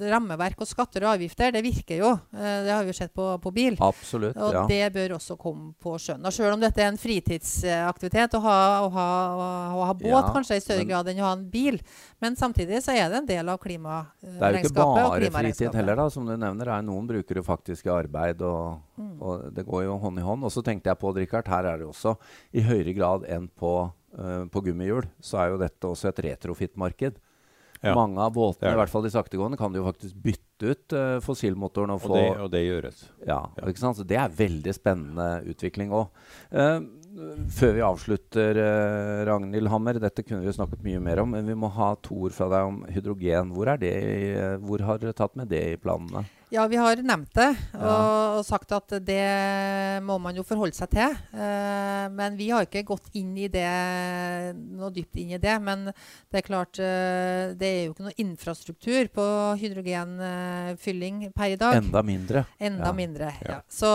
rammeverk 0.00 0.62
og 0.64 0.68
skatter 0.70 1.04
og 1.04 1.10
avgifter, 1.12 1.52
det 1.52 1.60
virker 1.62 1.98
jo. 2.00 2.12
Eh, 2.32 2.62
det 2.64 2.72
har 2.72 2.84
vi 2.86 2.92
jo 2.94 2.96
sett 2.96 3.12
på, 3.12 3.26
på 3.42 3.50
bil. 3.52 3.76
Absolutt. 3.84 4.36
Og 4.40 4.54
ja. 4.56 4.62
det 4.70 4.92
bør 4.94 5.14
også 5.18 5.36
komme 5.36 5.74
på 5.82 5.92
sjøen. 6.00 6.24
Og 6.24 6.32
selv 6.32 6.54
om 6.56 6.62
dette 6.64 6.80
er 6.80 6.88
en 6.88 6.96
fritidsaktivitet 7.00 8.36
å 8.38 8.40
ha, 8.46 8.56
å 8.86 8.88
ha, 8.94 9.08
å 9.76 9.84
ha 9.90 9.94
båt 9.98 10.08
Ja, 10.08 10.22
kanskje 10.32 10.56
i 10.56 10.64
større 10.64 10.84
men- 10.86 10.88
grad 10.94 11.10
enn 11.12 11.20
å 11.20 11.26
ha 11.28 11.34
en 11.36 11.44
bil, 11.52 11.78
men 12.24 12.36
samtidig 12.40 12.80
så 12.84 12.94
er 12.96 13.10
det 13.12 13.20
en 13.20 13.28
del 13.28 13.52
av 13.52 13.60
klimaregnskapet. 13.60 14.40
Det 14.40 14.48
er 14.48 14.56
jo 14.56 14.64
ikke 14.64 14.74
bare 14.78 15.30
fritid 15.52 15.74
heller, 15.76 16.00
da, 16.00 16.08
som 16.16 16.26
du 16.26 16.32
nevner. 16.36 16.72
Er 16.78 16.82
Noen 16.86 17.06
bruker 17.12 17.34
det 17.40 17.44
faktisk 17.44 17.86
i 17.86 17.92
arbeid, 17.92 18.40
og, 18.42 18.80
Mm. 18.96 19.20
og 19.20 19.52
det 19.52 19.66
går 19.66 19.82
jo 19.84 19.98
hånd 20.00 20.18
i 20.18 20.22
hånd. 20.24 20.44
Og 20.44 20.50
så 20.50 20.62
tenkte 20.64 20.88
jeg 20.88 20.96
på, 20.98 21.14
Richard, 21.14 21.46
her 21.52 21.66
er 21.66 21.78
det 21.78 21.86
også 21.86 22.16
i 22.54 22.62
høyere 22.64 22.94
grad 22.96 23.24
enn 23.28 23.50
på, 23.52 23.92
uh, 24.18 24.44
på 24.48 24.62
gummihjul, 24.64 25.04
så 25.20 25.38
er 25.42 25.50
jo 25.50 25.58
dette 25.60 25.84
også 25.84 26.08
et 26.08 26.22
retrofit-marked. 26.24 27.18
Ja, 27.86 27.94
Mange 27.96 28.20
av 28.24 28.34
båtene, 28.34 28.72
i 28.74 28.80
hvert 28.80 28.92
fall 28.92 29.06
de 29.06 29.12
saktegående, 29.14 29.58
kan 29.60 29.72
du 29.72 29.78
jo 29.80 29.86
faktisk 29.86 30.18
bytte 30.26 30.72
ut 30.72 30.94
uh, 30.96 31.16
fossilmotoren 31.24 31.92
og 31.94 32.04
Og, 32.08 32.14
det, 32.16 32.26
og 32.44 32.50
det 32.52 32.62
gjøres. 32.66 33.02
ja, 33.26 33.40
Ja. 33.56 33.66
ikke 33.70 33.82
sant? 33.82 33.96
Så 34.00 34.06
det 34.08 34.16
er 34.20 34.28
veldig 34.32 34.74
spennende 34.76 35.28
utvikling 35.52 35.92
òg. 35.94 36.08
før 37.56 37.72
vi 37.76 37.80
avslutter, 37.84 38.58
uh, 38.60 39.24
Ragnhild 39.28 39.70
Hammer, 39.72 39.98
dette 40.02 40.24
kunne 40.24 40.42
vi 40.42 40.50
jo 40.50 40.56
snakket 40.56 40.82
mye 40.84 41.00
mer 41.00 41.22
om, 41.22 41.30
men 41.32 41.46
vi 41.48 41.54
må 41.56 41.70
ha 41.72 41.94
to 42.04 42.18
ord 42.26 42.34
fra 42.36 42.48
deg 42.52 42.68
om 42.68 42.82
hydrogen. 42.92 43.52
Hvor, 43.56 43.70
er 43.72 43.80
det 43.80 43.92
eh, 44.36 44.56
hvor 44.60 44.82
har 44.84 45.00
dere 45.00 45.16
tatt 45.16 45.36
med 45.38 45.48
det 45.48 45.62
i 45.72 45.78
planene? 45.80 46.26
Ja, 46.54 46.62
vi 46.70 46.76
har 46.78 47.00
nevnt 47.02 47.32
det 47.34 47.48
og, 47.74 48.36
og 48.38 48.44
sagt 48.46 48.70
at 48.76 48.92
det 49.02 49.22
må 50.06 50.14
man 50.22 50.36
jo 50.38 50.44
forholde 50.46 50.76
seg 50.78 50.92
til. 50.92 51.16
Eh, 51.34 52.04
men 52.14 52.36
vi 52.38 52.50
har 52.54 52.62
ikke 52.68 52.84
gått 52.86 53.08
inn 53.18 53.32
i 53.42 53.48
det, 53.50 53.64
noe 54.54 54.92
dypt 54.94 55.18
inn 55.18 55.32
i 55.34 55.40
det. 55.42 55.56
Men 55.66 55.88
det 55.90 56.38
er 56.38 56.46
klart, 56.46 56.78
eh, 56.78 57.50
det 57.58 57.66
er 57.66 57.80
jo 57.88 57.96
ikke 57.96 58.06
noe 58.06 58.14
infrastruktur 58.22 59.10
på 59.16 59.26
hydrogenfylling 59.58 61.32
per 61.34 61.50
i 61.56 61.58
dag. 61.60 61.80
Enda 61.82 62.02
mindre. 62.06 62.44
Enda 62.58 62.86
Ja. 62.86 62.92
mindre. 62.92 63.32
Ja. 63.42 63.50
Ja. 63.56 63.60
Så 63.68 63.90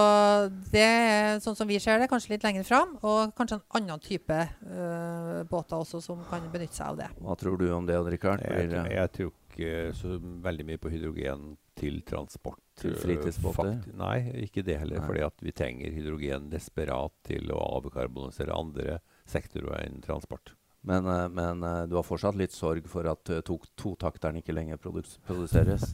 det 0.71 0.81
er 0.83 1.39
sånn 1.39 1.55
som 1.55 1.67
vi 1.67 1.79
ser 1.79 1.99
det, 1.99 2.09
kanskje 2.11 2.35
litt 2.35 2.43
lenger 2.43 2.63
fram. 2.67 2.97
Og 3.01 3.33
kanskje 3.35 3.59
en 3.61 3.67
annen 3.79 3.99
type 4.03 4.31
eh, 4.41 5.43
båter 5.47 5.77
også 5.79 6.01
som 6.03 6.19
kan 6.29 6.41
benytte 6.51 6.75
seg 6.75 6.87
av 6.87 6.97
det. 6.97 7.09
Hva 7.21 7.37
tror 7.39 7.57
du 7.57 7.71
om 7.73 7.85
det, 7.87 7.97
Odd 7.97 8.11
Rikard? 8.11 8.41
Jeg, 8.43 8.67
jeg, 8.67 8.69
tror- 8.71 8.91
jeg 8.91 9.11
tror 9.17 9.31
ikke 9.61 9.97
så 9.97 10.15
veldig 10.43 10.65
mye 10.67 10.81
på 10.81 10.91
hydrogen 10.91 11.51
til 11.77 12.01
transport. 12.07 12.61
Til 12.79 12.95
øh, 12.95 13.01
fritidsbåter? 13.01 13.77
Nei, 13.97 14.17
ikke 14.45 14.63
det 14.65 14.79
heller. 14.81 15.01
Nei. 15.01 15.07
fordi 15.07 15.21
at 15.25 15.43
vi 15.45 15.53
trenger 15.55 15.93
hydrogen 15.95 16.49
desperat 16.51 17.13
til 17.27 17.53
å 17.53 17.61
avkarbonisere 17.79 18.55
andre 18.55 18.99
sektorer 19.29 19.85
enn 19.85 20.01
transport. 20.03 20.55
men 20.81 21.05
eh, 21.05 21.27
men 21.29 21.63
eh, 21.63 21.83
du 21.85 21.95
har 21.95 22.03
fortsatt 22.03 22.35
litt 22.35 22.51
sorg 22.51 22.87
for 22.89 23.05
at 23.05 23.31
to, 23.45 23.59
totakteren 23.77 24.41
ikke 24.41 24.55
lenger 24.55 24.81
produs 24.81 25.19
produseres? 25.27 25.93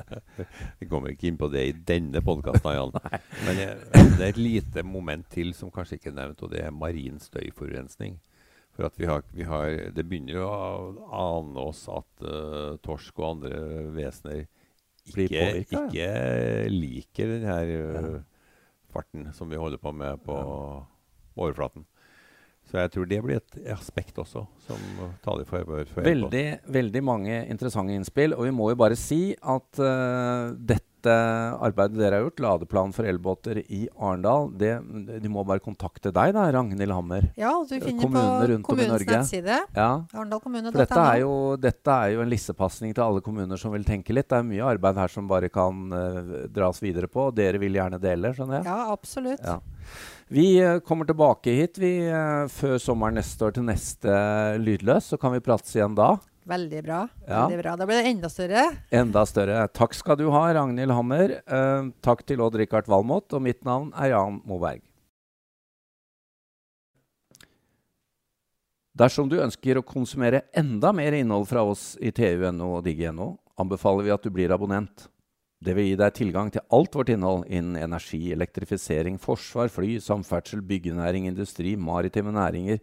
Vi 0.80 0.88
kommer 0.88 1.12
ikke 1.12 1.28
inn 1.28 1.36
på 1.36 1.50
det 1.52 1.62
i 1.68 1.72
denne 1.76 2.22
podkasten, 2.24 2.72
Jan. 2.72 2.94
Men 3.44 3.58
det 3.60 4.24
er 4.24 4.30
et 4.30 4.40
lite 4.40 4.82
moment 4.82 5.28
til 5.30 5.52
som 5.54 5.70
kanskje 5.70 5.98
ikke 5.98 6.10
er 6.10 6.16
nevnt, 6.16 6.42
og 6.42 6.52
det 6.54 6.62
er 6.64 6.72
marin 6.72 7.20
støyforurensning. 7.20 8.16
For 8.72 8.86
at 8.88 8.96
vi 8.96 9.06
har, 9.06 9.22
vi 9.36 9.44
har, 9.44 9.68
Det 9.92 10.04
begynner 10.08 10.38
jo 10.38 10.46
å 10.48 11.06
ane 11.12 11.60
oss 11.68 11.84
at 11.92 12.24
uh, 12.24 12.76
torsk 12.84 13.18
og 13.20 13.26
andre 13.34 13.58
vesener 13.92 14.46
ikke, 15.04 15.26
påvirket, 15.28 15.72
ja. 15.72 15.86
ikke 15.90 16.70
liker 16.72 17.32
den 17.34 17.48
her 17.48 17.72
uh, 17.76 18.20
farten 18.94 19.28
som 19.36 19.50
vi 19.50 19.58
holder 19.60 19.80
på 19.82 19.92
med 19.92 20.22
på 20.24 20.36
overflaten. 21.36 21.84
Så 22.70 22.78
jeg 22.78 22.92
tror 22.94 23.08
det 23.10 23.18
blir 23.24 23.40
et 23.40 23.56
aspekt 23.74 24.16
også 24.22 24.44
som 24.64 24.82
taler 25.24 25.44
for- 25.44 25.66
for 25.90 26.06
Veldig, 26.06 26.44
veldig 26.72 27.02
mange 27.04 27.40
interessante 27.50 27.92
innspill. 27.92 28.32
Og 28.36 28.46
vi 28.46 28.52
må 28.54 28.70
jo 28.70 28.78
bare 28.78 28.96
si 28.96 29.34
at 29.42 29.80
uh, 29.82 30.54
dette 30.56 30.86
arbeidet 31.10 31.98
dere 31.98 32.18
har 32.18 32.26
gjort, 32.26 32.42
ladeplan 32.44 32.92
for 32.94 33.08
elbåter 33.08 33.62
i 33.62 33.84
Arendal, 33.96 34.50
det, 34.58 34.72
de 35.22 35.32
må 35.32 35.44
bare 35.48 35.62
kontakte 35.64 36.12
deg, 36.14 36.34
da, 36.36 36.46
Ragnhild 36.54 36.94
Hammer. 36.94 37.28
Ja, 37.38 37.54
du 37.66 37.74
finner 37.74 38.02
Kommunene 38.02 38.60
på 38.62 38.72
kommunens 38.72 38.94
Norge. 38.94 39.18
nettside. 39.18 39.58
Ja, 39.76 39.90
for 40.12 40.70
dette 40.78 41.02
er, 41.02 41.20
jo, 41.24 41.34
dette 41.60 41.98
er 41.98 42.14
jo 42.16 42.24
en 42.24 42.32
lissepasning 42.32 42.94
til 42.96 43.04
alle 43.04 43.24
kommuner 43.24 43.60
som 43.60 43.74
vil 43.74 43.86
tenke 43.86 44.14
litt. 44.14 44.30
Det 44.30 44.40
er 44.40 44.48
mye 44.48 44.72
arbeid 44.74 45.00
her 45.02 45.12
som 45.12 45.28
bare 45.30 45.50
kan 45.52 45.84
uh, 45.92 46.34
dras 46.52 46.82
videre 46.82 47.10
på, 47.10 47.28
og 47.30 47.36
dere 47.38 47.60
vil 47.62 47.78
gjerne 47.80 48.00
dele, 48.02 48.34
skjønner 48.36 48.60
jeg? 48.60 48.68
Ja, 48.70 48.80
absolutt. 48.94 49.46
Ja. 49.46 49.60
Vi 50.32 50.46
eh, 50.62 50.78
kommer 50.80 51.04
tilbake 51.04 51.52
hit 51.52 51.76
vi, 51.76 51.90
eh, 52.08 52.46
før 52.48 52.78
sommeren 52.80 53.18
neste 53.20 53.44
år 53.44 53.52
til 53.52 53.66
neste 53.68 54.12
Lydløs, 54.62 55.10
så 55.12 55.18
kan 55.20 55.34
vi 55.34 55.42
prates 55.44 55.74
igjen 55.76 55.96
da. 55.98 56.14
Veldig 56.48 56.80
bra. 56.82 57.00
Ja. 57.26 57.44
Veldig 57.44 57.58
bra. 57.62 57.74
Da 57.78 57.86
blir 57.86 58.00
det 58.02 58.10
enda 58.10 58.30
større. 58.32 58.64
Enda 58.90 59.22
større. 59.28 59.60
Takk 59.70 59.94
skal 59.94 60.18
du 60.18 60.26
ha, 60.34 60.42
Ragnhild 60.56 60.94
Hammer. 60.94 61.36
Eh, 61.46 61.90
takk 62.02 62.24
til 62.26 62.42
Odd 62.42 62.58
Rikard 62.58 62.90
Valmot, 62.90 63.30
og 63.32 63.44
mitt 63.44 63.62
navn 63.66 63.92
er 63.94 64.10
Jan 64.14 64.40
Moberg. 64.48 64.82
Dersom 68.92 69.30
du 69.30 69.38
ønsker 69.40 69.78
å 69.78 69.86
konsumere 69.86 70.42
enda 70.58 70.90
mer 70.92 71.14
innhold 71.16 71.46
fra 71.48 71.62
oss 71.64 71.94
i 71.96 72.10
TU.no 72.12 72.74
og 72.76 72.82
Digi.no, 72.84 73.30
anbefaler 73.56 74.04
vi 74.04 74.12
at 74.12 74.26
du 74.26 74.28
blir 74.34 74.52
abonnent. 74.52 75.06
Det 75.62 75.76
vil 75.78 75.92
gi 75.92 75.96
deg 75.96 76.16
tilgang 76.16 76.50
til 76.52 76.64
alt 76.74 76.98
vårt 76.98 77.12
innhold 77.14 77.46
innen 77.46 77.78
energi, 77.78 78.32
elektrifisering, 78.34 79.16
forsvar, 79.22 79.70
fly, 79.72 79.94
samferdsel, 80.02 80.60
byggenæring, 80.66 81.28
industri, 81.30 81.76
maritime 81.78 82.34
næringer, 82.34 82.82